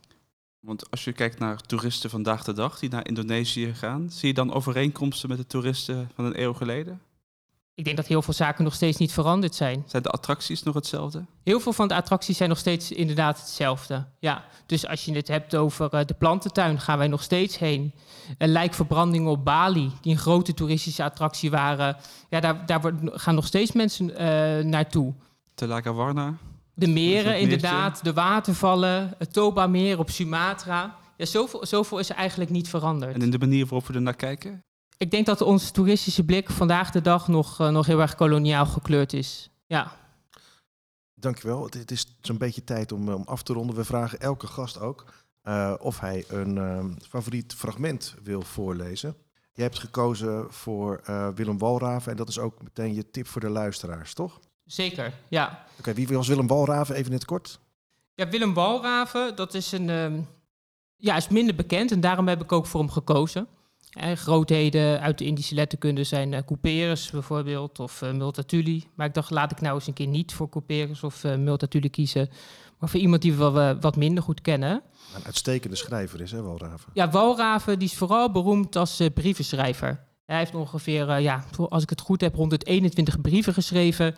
Want 0.64 0.90
als 0.90 1.04
je 1.04 1.12
kijkt 1.12 1.38
naar 1.38 1.60
toeristen 1.60 2.10
vandaag 2.10 2.44
de 2.44 2.52
dag 2.52 2.78
die 2.78 2.90
naar 2.90 3.06
Indonesië 3.06 3.74
gaan, 3.74 4.10
zie 4.10 4.28
je 4.28 4.34
dan 4.34 4.52
overeenkomsten 4.52 5.28
met 5.28 5.38
de 5.38 5.46
toeristen 5.46 6.10
van 6.14 6.24
een 6.24 6.42
eeuw 6.42 6.52
geleden? 6.52 7.00
Ik 7.74 7.84
denk 7.84 7.96
dat 7.96 8.06
heel 8.06 8.22
veel 8.22 8.34
zaken 8.34 8.64
nog 8.64 8.74
steeds 8.74 8.98
niet 8.98 9.12
veranderd 9.12 9.54
zijn. 9.54 9.84
Zijn 9.86 10.02
de 10.02 10.08
attracties 10.10 10.62
nog 10.62 10.74
hetzelfde? 10.74 11.24
Heel 11.42 11.60
veel 11.60 11.72
van 11.72 11.88
de 11.88 11.94
attracties 11.94 12.36
zijn 12.36 12.48
nog 12.48 12.58
steeds 12.58 12.92
inderdaad 12.92 13.38
hetzelfde. 13.38 14.04
Ja, 14.18 14.44
dus 14.66 14.86
als 14.86 15.04
je 15.04 15.12
het 15.12 15.28
hebt 15.28 15.56
over 15.56 15.90
eh, 15.90 16.04
de 16.04 16.14
plantentuin, 16.14 16.80
gaan 16.80 16.98
wij 16.98 17.08
nog 17.08 17.22
steeds 17.22 17.58
heen. 17.58 17.92
Een 18.38 18.48
lijkverbranding 18.52 19.26
op 19.26 19.44
Bali, 19.44 19.92
die 20.00 20.12
een 20.12 20.18
grote 20.18 20.54
toeristische 20.54 21.04
attractie 21.04 21.50
waren. 21.50 21.96
Ja, 22.28 22.40
daar, 22.40 22.66
daar 22.66 22.92
gaan 23.04 23.34
nog 23.34 23.46
steeds 23.46 23.72
mensen 23.72 24.16
eh, 24.16 24.64
naartoe. 24.64 25.14
Telaga 25.54 25.92
Warna? 25.92 26.34
De 26.74 26.86
meren, 26.86 27.40
inderdaad, 27.40 28.04
de 28.04 28.12
watervallen, 28.12 29.14
het 29.18 29.32
Toba-meer 29.32 29.98
op 29.98 30.10
Sumatra. 30.10 30.96
Ja, 31.16 31.24
zoveel, 31.24 31.66
zoveel 31.66 31.98
is 31.98 32.10
er 32.10 32.16
eigenlijk 32.16 32.50
niet 32.50 32.68
veranderd. 32.68 33.14
En 33.14 33.22
in 33.22 33.30
de 33.30 33.38
manier 33.38 33.66
waarop 33.66 33.86
we 33.86 33.94
er 33.94 34.02
naar 34.02 34.16
kijken? 34.16 34.64
Ik 34.96 35.10
denk 35.10 35.26
dat 35.26 35.40
onze 35.40 35.70
toeristische 35.70 36.24
blik 36.24 36.50
vandaag 36.50 36.90
de 36.90 37.00
dag 37.00 37.28
nog, 37.28 37.60
eh, 37.60 37.68
nog 37.68 37.86
heel 37.86 38.00
erg 38.00 38.14
koloniaal 38.14 38.66
gekleurd 38.66 39.12
is. 39.12 39.50
Ja. 39.66 39.92
Dankjewel. 41.14 41.64
Het, 41.64 41.74
het 41.74 41.90
is 41.90 42.16
zo'n 42.20 42.38
beetje 42.38 42.64
tijd 42.64 42.92
om, 42.92 43.08
eh, 43.08 43.14
om 43.14 43.22
af 43.26 43.42
te 43.42 43.52
ronden. 43.52 43.76
We 43.76 43.84
vragen 43.84 44.20
elke 44.20 44.46
gast 44.46 44.80
ook 44.80 45.04
eh, 45.44 45.74
of 45.78 46.00
hij 46.00 46.24
een 46.28 46.58
eh, 46.58 46.84
favoriet 47.08 47.54
fragment 47.54 48.14
wil 48.22 48.42
voorlezen. 48.42 49.16
Je 49.52 49.62
hebt 49.62 49.78
gekozen 49.78 50.52
voor 50.52 51.00
eh, 51.04 51.28
Willem 51.28 51.58
Walraven 51.58 52.10
en 52.10 52.16
dat 52.16 52.28
is 52.28 52.38
ook 52.38 52.62
meteen 52.62 52.94
je 52.94 53.10
tip 53.10 53.26
voor 53.26 53.40
de 53.40 53.48
luisteraars, 53.48 54.14
toch? 54.14 54.40
Zeker, 54.64 55.12
ja. 55.28 55.64
Oké, 55.78 55.94
wie 55.94 56.08
was 56.08 56.28
Willem 56.28 56.46
Walraven? 56.46 56.94
Even 56.94 57.06
in 57.06 57.16
het 57.16 57.24
kort. 57.24 57.60
Ja, 58.14 58.28
Willem 58.28 58.54
Walraven, 58.54 59.36
dat 59.36 59.54
is 59.54 59.72
een... 59.72 59.90
ehm, 59.90 60.20
ja, 60.96 61.16
is 61.16 61.28
minder 61.28 61.54
bekend 61.54 61.90
en 61.92 62.00
daarom 62.00 62.28
heb 62.28 62.42
ik 62.42 62.52
ook 62.52 62.66
voor 62.66 62.80
hem 62.80 62.90
gekozen. 62.90 63.46
Eh, 63.90 64.12
grootheden 64.12 65.00
uit 65.00 65.18
de 65.18 65.24
Indische 65.24 65.54
letterkunde 65.54 66.04
zijn 66.04 66.44
Couperus 66.44 67.10
bijvoorbeeld 67.10 67.80
of 67.80 68.02
eh, 68.02 68.12
Multatuli. 68.12 68.84
Maar 68.94 69.06
ik 69.06 69.14
dacht, 69.14 69.30
laat 69.30 69.50
ik 69.50 69.60
nou 69.60 69.74
eens 69.74 69.86
een 69.86 69.92
keer 69.92 70.06
niet 70.06 70.32
voor 70.32 70.48
Couperus 70.48 71.02
of 71.02 71.22
Multatuli 71.24 71.90
kiezen. 71.90 72.28
Maar 72.78 72.88
voor 72.88 73.00
iemand 73.00 73.22
die 73.22 73.32
we 73.34 73.50
wel, 73.50 73.78
wat 73.80 73.96
minder 73.96 74.22
goed 74.22 74.40
kennen. 74.40 74.82
Een 75.14 75.24
uitstekende 75.24 75.76
schrijver 75.76 76.20
is, 76.20 76.30
hè, 76.32 76.42
Walraven? 76.42 76.90
Ja, 76.92 77.10
Walraven 77.10 77.78
die 77.78 77.88
is 77.88 77.96
vooral 77.96 78.30
beroemd 78.30 78.76
als 78.76 79.00
brievenschrijver. 79.14 80.04
Hij 80.26 80.38
heeft 80.38 80.54
ongeveer, 80.54 81.20
ja, 81.20 81.44
als 81.68 81.82
ik 81.82 81.90
het 81.90 82.00
goed 82.00 82.20
heb, 82.20 82.34
121 82.34 83.20
brieven 83.20 83.54
geschreven. 83.54 84.14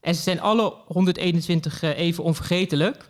En 0.00 0.14
ze 0.14 0.22
zijn 0.22 0.40
alle 0.40 0.74
121 0.86 1.82
eh, 1.82 1.98
even 1.98 2.24
onvergetelijk. 2.24 3.08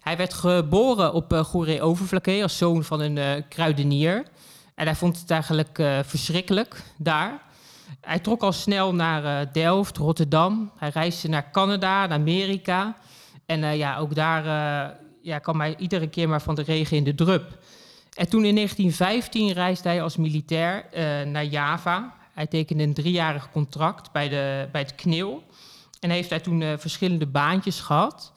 Hij 0.00 0.16
werd 0.16 0.34
geboren 0.34 1.12
op 1.12 1.32
uh, 1.32 1.40
Goeree 1.40 1.82
Overflakkee 1.82 2.42
als 2.42 2.56
zoon 2.56 2.84
van 2.84 3.00
een 3.00 3.18
eh, 3.18 3.42
kruidenier. 3.48 4.26
En 4.74 4.86
hij 4.86 4.94
vond 4.94 5.20
het 5.20 5.30
eigenlijk 5.30 5.82
verschrikkelijk 6.04 6.82
daar. 6.96 7.42
Hij 8.00 8.18
trok 8.18 8.42
al 8.42 8.52
snel 8.52 8.94
naar 8.94 9.52
Delft, 9.52 9.96
Rotterdam. 9.96 10.70
Hij 10.76 10.88
reisde 10.88 11.28
naar 11.28 11.50
Canada, 11.50 12.06
naar 12.06 12.18
Amerika. 12.18 12.96
En 13.46 13.76
ja, 13.76 13.98
ook 13.98 14.14
daar 14.14 14.44
ja, 15.22 15.38
kwam 15.38 15.60
hij 15.60 15.76
iedere 15.78 16.08
keer 16.08 16.28
maar 16.28 16.42
van 16.42 16.54
de 16.54 16.62
regen 16.62 16.96
in 16.96 17.04
de 17.04 17.14
drup. 17.14 17.58
En 18.14 18.28
toen 18.28 18.44
in 18.44 18.54
1915 18.54 19.52
reisde 19.52 19.88
hij 19.88 20.02
als 20.02 20.16
militair 20.16 20.84
naar 21.26 21.44
Java. 21.44 22.14
Hij 22.32 22.46
tekende 22.46 22.82
een 22.82 22.94
driejarig 22.94 23.50
contract 23.50 24.12
bij, 24.12 24.28
de, 24.28 24.68
bij 24.72 24.80
het 24.80 24.94
KNIL. 24.94 25.42
En 26.02 26.10
heeft 26.10 26.30
hij 26.30 26.40
toen 26.40 26.62
eh, 26.62 26.72
verschillende 26.78 27.26
baantjes 27.26 27.80
gehad. 27.80 28.32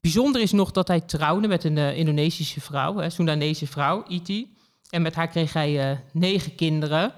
Bijzonder 0.00 0.40
is 0.40 0.52
nog 0.52 0.70
dat 0.70 0.88
hij 0.88 1.00
trouwde 1.00 1.48
met 1.48 1.64
een 1.64 1.78
eh, 1.78 1.98
Indonesische 1.98 2.60
vrouw, 2.60 3.00
een 3.00 3.12
Soedanese 3.12 3.66
vrouw, 3.66 4.04
Iti. 4.08 4.56
En 4.90 5.02
met 5.02 5.14
haar 5.14 5.28
kreeg 5.28 5.52
hij 5.52 5.90
eh, 5.90 5.96
negen 6.12 6.54
kinderen. 6.54 7.12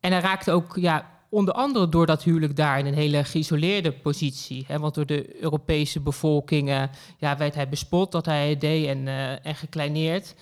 En 0.00 0.12
hij 0.12 0.20
raakte 0.20 0.50
ook 0.50 0.76
ja, 0.76 1.10
onder 1.28 1.54
andere 1.54 1.88
door 1.88 2.06
dat 2.06 2.22
huwelijk 2.22 2.56
daar 2.56 2.78
in 2.78 2.86
een 2.86 2.94
hele 2.94 3.24
geïsoleerde 3.24 3.92
positie. 3.92 4.64
Hè, 4.68 4.78
want 4.78 4.94
door 4.94 5.06
de 5.06 5.42
Europese 5.42 6.00
bevolking 6.00 6.68
uh, 6.68 6.82
ja, 7.18 7.36
werd 7.36 7.54
hij 7.54 7.68
bespot 7.68 8.12
dat 8.12 8.26
hij 8.26 8.50
het 8.50 8.60
deed 8.60 8.86
en, 8.86 9.08
en 9.42 9.54
gekleineerd. 9.54 10.34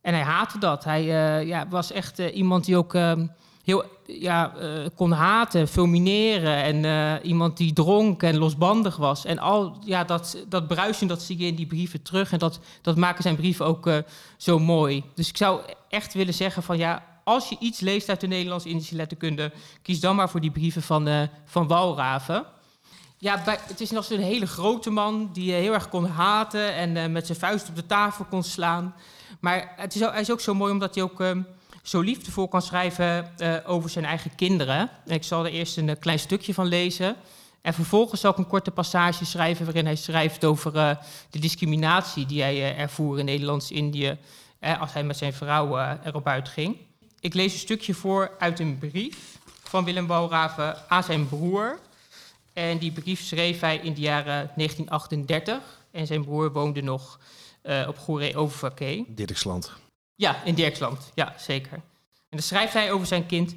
En 0.00 0.14
hij 0.14 0.22
haatte 0.22 0.58
dat. 0.58 0.84
Hij 0.84 1.04
ja, 1.46 1.68
was 1.68 1.92
echt 1.92 2.18
iemand 2.18 2.64
die 2.64 2.76
ook 2.76 2.94
ehm, 2.94 3.26
heel 3.66 3.84
ja, 4.06 4.52
kon 4.94 5.12
haten, 5.12 5.68
fulmineren. 5.68 6.84
En 6.84 7.20
iemand 7.22 7.56
die 7.56 7.72
dronk 7.72 8.22
en 8.22 8.36
losbandig 8.36 8.96
was. 8.96 9.24
En 9.24 9.38
al 9.38 9.76
ja, 9.84 10.04
dat, 10.04 10.44
dat 10.48 10.66
bruisen, 10.68 11.06
dat 11.06 11.22
zie 11.22 11.38
je 11.38 11.46
in 11.46 11.54
die 11.54 11.66
brieven 11.66 12.02
terug. 12.02 12.32
En 12.32 12.38
dat, 12.38 12.58
dat 12.82 12.96
maken 12.96 13.22
zijn 13.22 13.36
brieven 13.36 13.66
ook 13.66 13.90
zo 14.36 14.58
mooi. 14.58 15.04
Dus 15.14 15.28
ik 15.28 15.36
zou 15.36 15.60
echt 15.88 16.14
willen 16.14 16.34
zeggen 16.34 16.62
van 16.62 16.78
ja, 16.78 17.04
als 17.24 17.48
je 17.48 17.56
iets 17.58 17.80
leest 17.80 18.08
uit 18.08 18.20
de 18.20 18.26
Nederlands-Indische 18.26 18.96
letterkunde, 18.96 19.52
kies 19.82 20.00
dan 20.00 20.16
maar 20.16 20.30
voor 20.30 20.40
die 20.40 20.50
brieven 20.50 20.82
van, 20.82 21.28
van 21.44 21.66
Walraven. 21.66 22.44
Ja, 23.18 23.42
het 23.44 23.80
is 23.80 23.90
nog 23.90 24.04
zo'n 24.04 24.18
hele 24.18 24.46
grote 24.46 24.90
man 24.90 25.30
die 25.32 25.52
heel 25.52 25.72
erg 25.72 25.88
kon 25.88 26.06
haten 26.06 26.74
en 26.74 27.12
met 27.12 27.26
zijn 27.26 27.38
vuist 27.38 27.68
op 27.68 27.76
de 27.76 27.86
tafel 27.86 28.24
kon 28.24 28.42
slaan. 28.42 28.94
Maar 29.40 29.72
het 29.76 29.94
is, 29.94 30.00
hij 30.00 30.20
is 30.20 30.30
ook 30.30 30.40
zo 30.40 30.54
mooi 30.54 30.72
omdat 30.72 30.94
hij 30.94 31.04
ook 31.04 31.20
ehm, 31.20 31.42
zo 31.86 32.00
liefdevol 32.00 32.48
kan 32.48 32.62
schrijven 32.62 33.30
over 33.66 33.90
zijn 33.90 34.04
eigen 34.04 34.34
kinderen. 34.34 34.90
En 35.06 35.14
ik 35.14 35.22
zal 35.22 35.44
er 35.44 35.52
eerst 35.52 35.76
een 35.76 35.98
klein 35.98 36.18
stukje 36.18 36.54
van 36.54 36.66
lezen. 36.66 37.16
En 37.62 37.74
vervolgens 37.74 38.20
zal 38.20 38.30
ik 38.30 38.36
een 38.36 38.46
korte 38.46 38.70
passage 38.70 39.24
schrijven 39.24 39.64
waarin 39.64 39.84
hij 39.84 39.96
schrijft 39.96 40.44
over 40.44 40.72
de 41.30 41.38
discriminatie 41.38 42.26
die 42.26 42.42
hij 42.42 42.76
ervoer 42.76 43.18
in 43.18 43.24
Nederlands-Indië 43.24 44.18
als 44.60 44.92
hij 44.92 45.04
met 45.04 45.16
zijn 45.16 45.32
vrouw 45.32 45.78
erop 46.04 46.26
uitging. 46.26 46.76
Ik 47.20 47.34
lees 47.34 47.52
een 47.52 47.58
stukje 47.58 47.94
voor 47.94 48.30
uit 48.38 48.60
een 48.60 48.78
brief 48.78 49.38
van 49.62 49.84
Willem 49.84 50.06
Walraven 50.06 50.88
aan 50.88 51.02
zijn 51.02 51.28
broer. 51.28 51.78
En 52.52 52.78
die 52.78 52.92
brief 52.92 53.20
schreef 53.20 53.60
hij 53.60 53.76
in 53.76 53.94
de 53.94 54.00
jaren 54.00 54.50
1938. 54.56 55.58
En 55.90 56.06
zijn 56.06 56.24
broer 56.24 56.52
woonde 56.52 56.82
nog 56.82 57.18
uh, 57.62 57.84
op 57.88 57.98
Goeree 57.98 58.36
Overvaké. 58.36 59.04
Dirksland. 59.08 59.72
Ja, 60.16 60.42
in 60.44 60.54
Dirksland. 60.54 61.12
Ja, 61.14 61.34
zeker. 61.38 61.72
En 61.72 61.82
dan 62.28 62.42
schrijft 62.42 62.72
hij 62.72 62.92
over 62.92 63.06
zijn 63.06 63.26
kind. 63.26 63.54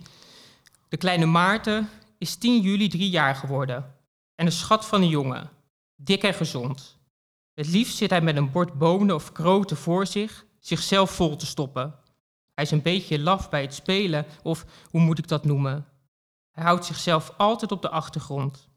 De 0.89 0.97
kleine 0.97 1.25
Maarten 1.25 1.89
is 2.17 2.35
10 2.35 2.61
juli 2.61 2.87
drie 2.87 3.09
jaar 3.09 3.35
geworden. 3.35 3.95
En 4.35 4.45
een 4.45 4.51
schat 4.51 4.85
van 4.85 5.01
een 5.01 5.07
jongen. 5.07 5.49
Dik 5.95 6.23
en 6.23 6.33
gezond. 6.33 6.97
Het 7.53 7.67
liefst 7.67 7.97
zit 7.97 8.09
hij 8.09 8.21
met 8.21 8.35
een 8.35 8.51
bord 8.51 8.73
bonen 8.73 9.15
of 9.15 9.31
kroten 9.31 9.77
voor 9.77 10.05
zich, 10.05 10.45
zichzelf 10.59 11.11
vol 11.11 11.35
te 11.35 11.45
stoppen. 11.45 11.95
Hij 12.53 12.63
is 12.63 12.71
een 12.71 12.81
beetje 12.81 13.19
laf 13.19 13.49
bij 13.49 13.61
het 13.61 13.73
spelen, 13.73 14.25
of 14.43 14.65
hoe 14.89 15.01
moet 15.01 15.17
ik 15.17 15.27
dat 15.27 15.45
noemen? 15.45 15.87
Hij 16.51 16.63
houdt 16.63 16.85
zichzelf 16.85 17.33
altijd 17.37 17.71
op 17.71 17.81
de 17.81 17.89
achtergrond. 17.89 18.69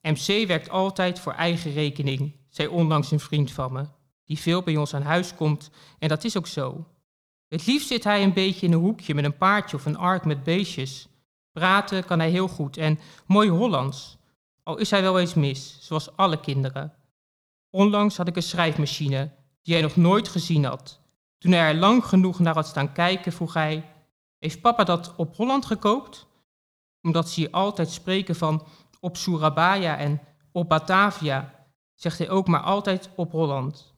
MC 0.00 0.46
werkt 0.46 0.68
altijd 0.68 1.20
voor 1.20 1.32
eigen 1.32 1.72
rekening, 1.72 2.36
zei 2.48 2.68
onlangs 2.68 3.10
een 3.10 3.20
vriend 3.20 3.52
van 3.52 3.72
me, 3.72 3.86
die 4.24 4.38
veel 4.38 4.62
bij 4.62 4.76
ons 4.76 4.94
aan 4.94 5.02
huis 5.02 5.34
komt, 5.34 5.70
en 5.98 6.08
dat 6.08 6.24
is 6.24 6.36
ook 6.36 6.46
zo. 6.46 6.86
Het 7.48 7.66
liefst 7.66 7.88
zit 7.88 8.04
hij 8.04 8.22
een 8.22 8.32
beetje 8.32 8.66
in 8.66 8.72
een 8.72 8.78
hoekje 8.78 9.14
met 9.14 9.24
een 9.24 9.36
paardje 9.36 9.76
of 9.76 9.86
een 9.86 9.96
ark 9.96 10.24
met 10.24 10.44
beestjes. 10.44 11.08
Praten 11.52 12.04
kan 12.04 12.18
hij 12.18 12.30
heel 12.30 12.48
goed 12.48 12.76
en 12.76 12.98
mooi 13.26 13.48
Hollands, 13.48 14.16
al 14.62 14.76
is 14.76 14.90
hij 14.90 15.02
wel 15.02 15.18
eens 15.18 15.34
mis, 15.34 15.78
zoals 15.80 16.16
alle 16.16 16.40
kinderen. 16.40 16.92
Onlangs 17.70 18.16
had 18.16 18.28
ik 18.28 18.36
een 18.36 18.42
schrijfmachine 18.42 19.30
die 19.62 19.74
hij 19.74 19.82
nog 19.82 19.96
nooit 19.96 20.28
gezien 20.28 20.64
had. 20.64 21.00
Toen 21.38 21.52
hij 21.52 21.68
er 21.68 21.74
lang 21.74 22.04
genoeg 22.04 22.38
naar 22.38 22.54
had 22.54 22.66
staan 22.66 22.92
kijken, 22.92 23.32
vroeg 23.32 23.54
hij: 23.54 23.84
Heeft 24.38 24.60
papa 24.60 24.84
dat 24.84 25.14
op 25.16 25.36
Holland 25.36 25.66
gekoopt? 25.66 26.26
Omdat 27.02 27.28
ze 27.28 27.40
hier 27.40 27.50
altijd 27.50 27.90
spreken 27.90 28.36
van 28.36 28.66
op 29.00 29.16
Surabaya 29.16 29.98
en 29.98 30.20
op 30.52 30.68
Batavia, 30.68 31.66
zegt 31.94 32.18
hij 32.18 32.30
ook 32.30 32.46
maar 32.46 32.62
altijd 32.62 33.10
op 33.16 33.32
Holland. 33.32 33.94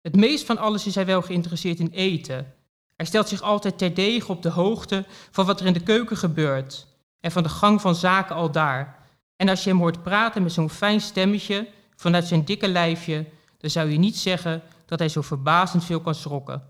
Het 0.00 0.16
meest 0.16 0.46
van 0.46 0.58
alles 0.58 0.86
is 0.86 0.94
hij 0.94 1.06
wel 1.06 1.22
geïnteresseerd 1.22 1.78
in 1.78 1.90
eten. 1.90 2.54
Hij 2.96 3.06
stelt 3.06 3.28
zich 3.28 3.42
altijd 3.42 3.78
terdege 3.78 4.32
op 4.32 4.42
de 4.42 4.50
hoogte 4.50 5.04
van 5.30 5.46
wat 5.46 5.60
er 5.60 5.66
in 5.66 5.72
de 5.72 5.82
keuken 5.82 6.16
gebeurt 6.16 6.86
en 7.20 7.30
van 7.30 7.42
de 7.42 7.48
gang 7.48 7.80
van 7.80 7.94
zaken 7.94 8.34
al 8.34 8.50
daar. 8.50 8.98
En 9.36 9.48
als 9.48 9.64
je 9.64 9.70
hem 9.70 9.78
hoort 9.78 10.02
praten 10.02 10.42
met 10.42 10.52
zo'n 10.52 10.70
fijn 10.70 11.00
stemmetje 11.00 11.68
vanuit 11.96 12.26
zijn 12.26 12.44
dikke 12.44 12.68
lijfje, 12.68 13.26
dan 13.58 13.70
zou 13.70 13.90
je 13.90 13.98
niet 13.98 14.16
zeggen 14.16 14.62
dat 14.86 14.98
hij 14.98 15.08
zo 15.08 15.20
verbazend 15.22 15.84
veel 15.84 16.00
kan 16.00 16.14
schrokken. 16.14 16.62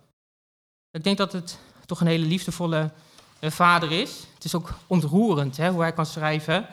Ik 0.91 1.05
denk 1.05 1.17
dat 1.17 1.33
het 1.33 1.59
toch 1.87 2.01
een 2.01 2.07
hele 2.07 2.27
liefdevolle 2.27 2.91
uh, 3.41 3.51
vader 3.51 3.93
is. 3.93 4.11
Het 4.35 4.45
is 4.45 4.55
ook 4.55 4.75
ontroerend 4.87 5.57
hè, 5.57 5.71
hoe 5.71 5.81
hij 5.81 5.93
kan 5.93 6.07
schrijven. 6.07 6.67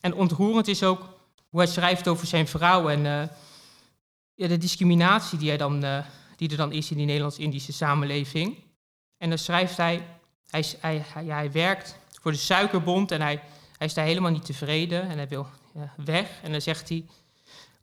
En 0.00 0.14
ontroerend 0.14 0.68
is 0.68 0.82
ook 0.82 1.00
hoe 1.48 1.60
hij 1.60 1.68
schrijft 1.68 2.08
over 2.08 2.26
zijn 2.26 2.48
vrouw 2.48 2.88
en 2.88 3.04
uh, 3.04 3.22
ja, 4.34 4.48
de 4.48 4.58
discriminatie 4.58 5.38
die, 5.38 5.48
hij 5.48 5.56
dan, 5.56 5.84
uh, 5.84 5.98
die 6.36 6.50
er 6.50 6.56
dan 6.56 6.72
is 6.72 6.90
in 6.90 6.96
die 6.96 7.06
Nederlands-Indische 7.06 7.72
samenleving. 7.72 8.56
En 9.22 9.28
dan 9.28 9.38
schrijft 9.38 9.76
hij, 9.76 10.06
hij, 10.46 10.64
hij, 10.80 11.04
hij, 11.06 11.24
hij, 11.24 11.52
werkt 11.52 11.98
voor 12.20 12.32
de 12.32 12.38
suikerbond 12.38 13.10
en 13.10 13.20
hij, 13.20 13.42
hij 13.76 13.86
is 13.86 13.94
daar 13.94 14.04
helemaal 14.04 14.30
niet 14.30 14.44
tevreden 14.44 15.08
en 15.08 15.16
hij 15.16 15.28
wil 15.28 15.46
weg. 15.96 16.40
En 16.42 16.52
dan 16.52 16.60
zegt 16.60 16.88
hij, 16.88 17.06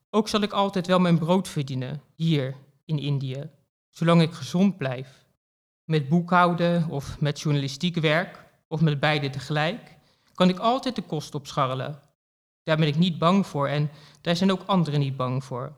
ook 0.09 0.27
zal 0.27 0.41
ik 0.41 0.51
altijd 0.51 0.87
wel 0.87 0.99
mijn 0.99 1.17
brood 1.17 1.47
verdienen 1.47 2.01
hier 2.15 2.55
in 2.85 2.99
Indië, 2.99 3.49
zolang 3.89 4.21
ik 4.21 4.33
gezond 4.33 4.77
blijf. 4.77 5.25
Met 5.83 6.09
boekhouden 6.09 6.89
of 6.89 7.19
met 7.19 7.41
journalistiek 7.41 7.95
werk, 7.95 8.43
of 8.67 8.81
met 8.81 8.99
beide 8.99 9.29
tegelijk, 9.29 9.97
kan 10.33 10.49
ik 10.49 10.59
altijd 10.59 10.95
de 10.95 11.01
kosten 11.01 11.39
opscharrelen. 11.39 11.99
Daar 12.63 12.77
ben 12.77 12.87
ik 12.87 12.97
niet 12.97 13.17
bang 13.17 13.47
voor 13.47 13.67
en 13.67 13.91
daar 14.21 14.35
zijn 14.35 14.51
ook 14.51 14.63
anderen 14.65 14.99
niet 14.99 15.17
bang 15.17 15.43
voor. 15.43 15.77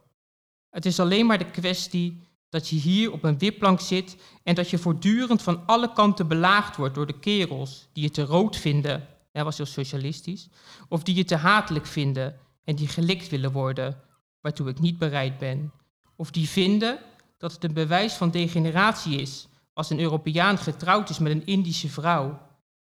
Het 0.70 0.86
is 0.86 1.00
alleen 1.00 1.26
maar 1.26 1.38
de 1.38 1.52
kwestie 1.52 2.31
dat 2.52 2.68
je 2.68 2.76
hier 2.76 3.12
op 3.12 3.24
een 3.24 3.38
wipplank 3.38 3.80
zit 3.80 4.18
en 4.44 4.56
dat 4.56 4.70
je 4.70 4.78
voortdurend 4.78 5.42
van 5.42 5.66
alle 5.66 5.94
kanten 5.94 6.28
belaagd 6.28 6.76
wordt 6.76 6.96
door 6.96 7.08
de 7.08 7.20
kerels 7.20 7.88
die 7.94 8.04
je 8.04 8.10
te 8.10 8.24
rood 8.24 8.58
vinden, 8.58 9.08
hij 9.32 9.44
was 9.44 9.58
heel 9.58 9.66
socialistisch, 9.66 10.50
of 10.90 11.04
die 11.04 11.16
je 11.16 11.24
te 11.24 11.36
hatelijk 11.36 11.86
vinden 11.86 12.38
en 12.64 12.76
die 12.76 12.88
gelikt 12.88 13.30
willen 13.30 13.52
worden, 13.52 14.02
waartoe 14.42 14.70
ik 14.70 14.80
niet 14.80 14.98
bereid 14.98 15.38
ben. 15.38 15.72
Of 16.16 16.32
die 16.32 16.50
vinden 16.50 17.00
dat 17.38 17.52
het 17.52 17.64
een 17.64 17.74
bewijs 17.74 18.14
van 18.14 18.32
degeneratie 18.32 19.22
is 19.22 19.48
als 19.74 19.90
een 19.90 20.00
Europeaan 20.00 20.58
getrouwd 20.58 21.10
is 21.10 21.20
met 21.20 21.32
een 21.32 21.46
Indische 21.46 21.90
vrouw. 21.90 22.40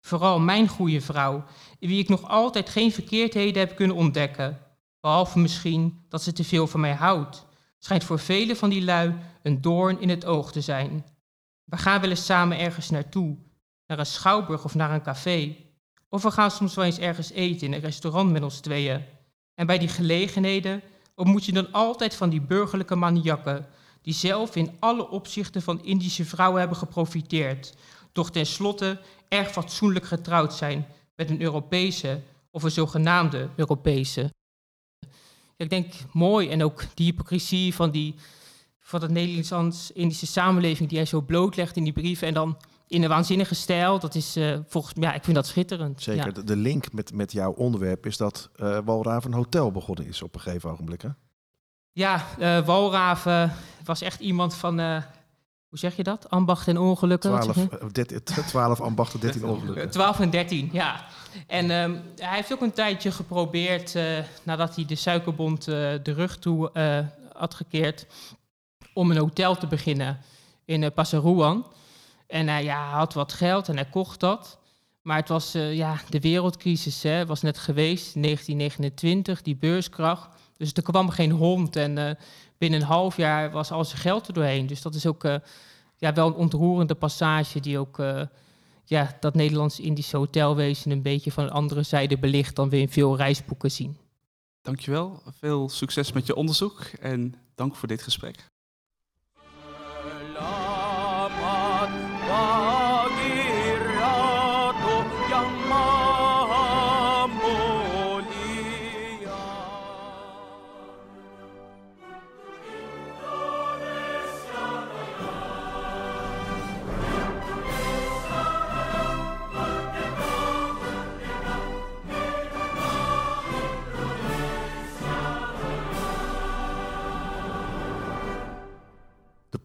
Vooral 0.01 0.40
mijn 0.40 0.68
goede 0.68 1.01
vrouw, 1.01 1.44
in 1.79 1.88
wie 1.88 1.99
ik 1.99 2.09
nog 2.09 2.29
altijd 2.29 2.68
geen 2.68 2.92
verkeerdheden 2.92 3.66
heb 3.66 3.77
kunnen 3.77 3.97
ontdekken. 3.97 4.59
Behalve 5.01 5.38
misschien 5.38 6.05
dat 6.09 6.23
ze 6.23 6.33
te 6.33 6.44
veel 6.44 6.66
van 6.66 6.81
mij 6.81 6.94
houdt. 6.94 7.47
Schijnt 7.79 8.05
voor 8.05 8.19
velen 8.19 8.57
van 8.57 8.71
die 8.71 8.85
lui 8.85 9.14
een 9.43 9.61
doorn 9.61 10.01
in 10.01 10.09
het 10.09 10.25
oog 10.25 10.53
te 10.53 10.61
zijn. 10.61 11.05
We 11.64 11.77
gaan 11.77 12.01
wel 12.01 12.11
eens 12.11 12.25
samen 12.25 12.59
ergens 12.59 12.91
naartoe, 12.91 13.37
naar 13.87 13.99
een 13.99 14.07
schouwburg 14.07 14.64
of 14.64 14.75
naar 14.75 14.91
een 14.91 15.03
café. 15.03 15.57
Of 16.09 16.23
we 16.23 16.31
gaan 16.31 16.51
soms 16.51 16.75
wel 16.75 16.85
eens 16.85 16.99
ergens 16.99 17.31
eten 17.31 17.67
in 17.67 17.73
een 17.73 17.81
restaurant 17.81 18.31
met 18.31 18.43
ons 18.43 18.61
tweeën. 18.61 19.05
En 19.55 19.67
bij 19.67 19.79
die 19.79 19.88
gelegenheden 19.88 20.83
ontmoet 21.14 21.45
je 21.45 21.53
dan 21.53 21.73
altijd 21.73 22.14
van 22.14 22.31
die 22.31 22.41
burgerlijke 22.41 22.95
maniakken, 22.95 23.67
die 24.03 24.14
zelf 24.14 24.57
in 24.57 24.77
alle 24.79 25.09
opzichten 25.09 25.62
van 25.62 25.85
Indische 25.85 26.25
vrouwen 26.25 26.61
hebben 26.61 26.79
geprofiteerd, 26.79 27.75
doch 28.12 28.31
tenslotte 28.31 29.01
erg 29.29 29.51
fatsoenlijk 29.51 30.05
getrouwd 30.05 30.55
zijn 30.55 30.87
met 31.17 31.31
een 31.31 31.43
Europese 31.43 32.23
of 32.51 32.62
een 32.62 32.71
zogenaamde 32.71 33.49
Europese. 33.57 34.35
Ik 35.59 35.71
denk 35.71 35.92
mooi 36.12 36.49
en 36.49 36.62
ook 36.62 36.85
die 36.94 37.07
hypocrisie 37.07 37.75
van, 37.75 37.90
die, 37.90 38.14
van 38.81 39.03
het 39.03 39.11
Nederlands-Indische 39.11 40.27
samenleving 40.27 40.88
die 40.88 40.99
hij 40.99 41.07
zo 41.07 41.21
blootlegt 41.21 41.77
in 41.77 41.85
die 41.85 41.92
brieven 41.92 42.27
en 42.27 42.35
dan 42.35 42.57
in 42.87 43.03
een 43.03 43.09
waanzinnige 43.09 43.55
stijl. 43.55 43.99
Dat 43.99 44.14
is 44.14 44.37
uh, 44.37 44.59
volgens 44.66 44.94
mij, 44.94 45.09
ja, 45.09 45.14
ik 45.14 45.25
vind 45.25 45.37
dat 45.37 45.47
schitterend. 45.47 46.03
Zeker. 46.03 46.37
Ja. 46.37 46.42
De 46.42 46.57
link 46.57 46.92
met, 46.92 47.12
met 47.12 47.33
jouw 47.33 47.53
onderwerp 47.53 48.07
is 48.07 48.16
dat 48.16 48.51
uh, 48.57 48.79
Walraven 48.85 49.33
Hotel 49.33 49.71
begonnen 49.71 50.07
is 50.07 50.23
op 50.23 50.35
een 50.35 50.40
gegeven 50.40 50.71
ogenblik. 50.71 51.03
Hè? 51.03 51.09
Ja, 51.92 52.27
uh, 52.38 52.66
Walraven 52.66 53.53
was 53.85 54.03
echt 54.03 54.21
iemand 54.21 54.55
van, 54.55 55.03
hoe 55.68 55.78
zeg 55.78 55.97
je 55.97 56.03
dat? 56.03 56.30
Ambacht 56.30 56.68
en 56.68 56.78
ongelukken? 56.78 57.40
12, 57.40 58.47
12 58.47 58.80
ambachten, 58.80 59.20
13 59.20 59.45
ongelukken. 59.45 59.90
12 59.90 60.20
en 60.20 60.30
13, 60.30 60.68
ja. 60.72 61.05
En 61.47 61.70
um, 61.70 62.03
hij 62.16 62.36
heeft 62.36 62.53
ook 62.53 62.61
een 62.61 62.72
tijdje 62.72 63.11
geprobeerd, 63.11 63.95
uh, 63.95 64.18
nadat 64.43 64.74
hij 64.74 64.84
de 64.84 64.95
Suikerbond 64.95 65.64
de 65.64 66.01
rug 66.03 66.38
toe 66.38 66.70
had 67.32 67.55
gekeerd, 67.55 68.07
om 68.93 69.11
een 69.11 69.16
hotel 69.16 69.57
te 69.57 69.66
beginnen 69.66 70.18
in 70.64 70.82
uh, 70.82 70.90
Passaruan. 70.95 71.66
En 72.26 72.49
hij 72.49 72.64
ja, 72.64 72.90
had 72.90 73.14
wat 73.14 73.32
geld 73.32 73.68
en 73.68 73.74
hij 73.74 73.88
kocht 73.90 74.20
dat. 74.20 74.59
Maar 75.03 75.16
het 75.16 75.28
was 75.28 75.53
ja, 75.53 76.01
de 76.09 76.20
wereldcrisis, 76.20 77.03
hè, 77.03 77.26
was 77.26 77.43
net 77.43 77.59
geweest, 77.59 78.14
1929, 78.14 79.43
die 79.43 79.57
beurskracht. 79.57 80.28
Dus 80.59 80.72
er 80.72 80.82
kwam 80.82 81.11
geen 81.11 81.30
hond 81.30 81.76
en 81.76 81.96
uh, 81.96 82.11
binnen 82.59 82.80
een 82.80 82.86
half 82.86 83.16
jaar 83.16 83.50
was 83.50 83.70
al 83.70 83.84
zijn 83.84 84.00
geld 84.00 84.26
er 84.26 84.32
doorheen. 84.32 84.66
Dus 84.66 84.82
dat 84.82 84.94
is 84.94 85.06
ook 85.06 85.24
uh, 85.24 85.34
ja, 85.96 86.12
wel 86.12 86.26
een 86.26 86.34
ontroerende 86.34 86.94
passage 86.94 87.61
die 87.61 87.78
ook 87.78 87.98
uh, 87.98 88.22
ja, 88.84 89.16
dat 89.20 89.34
Nederlands-Indische 89.34 90.16
hotelwezen 90.16 90.90
een 90.90 91.02
beetje 91.02 91.32
van 91.32 91.44
een 91.44 91.50
andere 91.50 91.82
zijde 91.82 92.18
belicht 92.18 92.56
dan 92.56 92.68
we 92.68 92.78
in 92.78 92.88
veel 92.88 93.16
reisboeken 93.16 93.70
zien. 93.70 93.96
Dankjewel. 94.62 95.22
Veel 95.38 95.68
succes 95.68 96.12
met 96.12 96.26
je 96.26 96.34
onderzoek 96.34 96.80
en 97.00 97.34
dank 97.54 97.74
voor 97.76 97.88
dit 97.88 98.02
gesprek. 98.02 98.46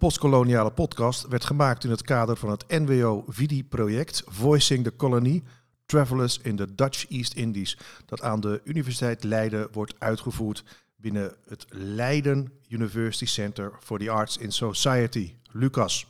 Postkoloniale 0.04 0.72
podcast 0.72 1.28
werd 1.28 1.46
gemaakt 1.46 1.84
in 1.84 1.90
het 1.90 2.02
kader 2.02 2.38
van 2.38 2.50
het 2.50 2.66
NWO-VIDI-project 2.68 4.24
Voicing 4.26 4.84
the 4.84 4.96
Colony, 4.96 5.44
Travelers 5.86 6.40
in 6.42 6.56
the 6.56 6.76
Dutch 6.76 7.10
East 7.10 7.34
Indies, 7.34 7.78
dat 8.06 8.22
aan 8.22 8.40
de 8.40 8.62
Universiteit 8.64 9.24
Leiden 9.24 9.68
wordt 9.72 9.94
uitgevoerd 9.98 10.64
binnen 10.96 11.36
het 11.48 11.66
Leiden 11.70 12.52
University 12.68 13.26
Center 13.26 13.72
for 13.80 14.00
the 14.00 14.10
Arts 14.10 14.38
in 14.38 14.52
Society, 14.52 15.36
LUCAS. 15.52 16.08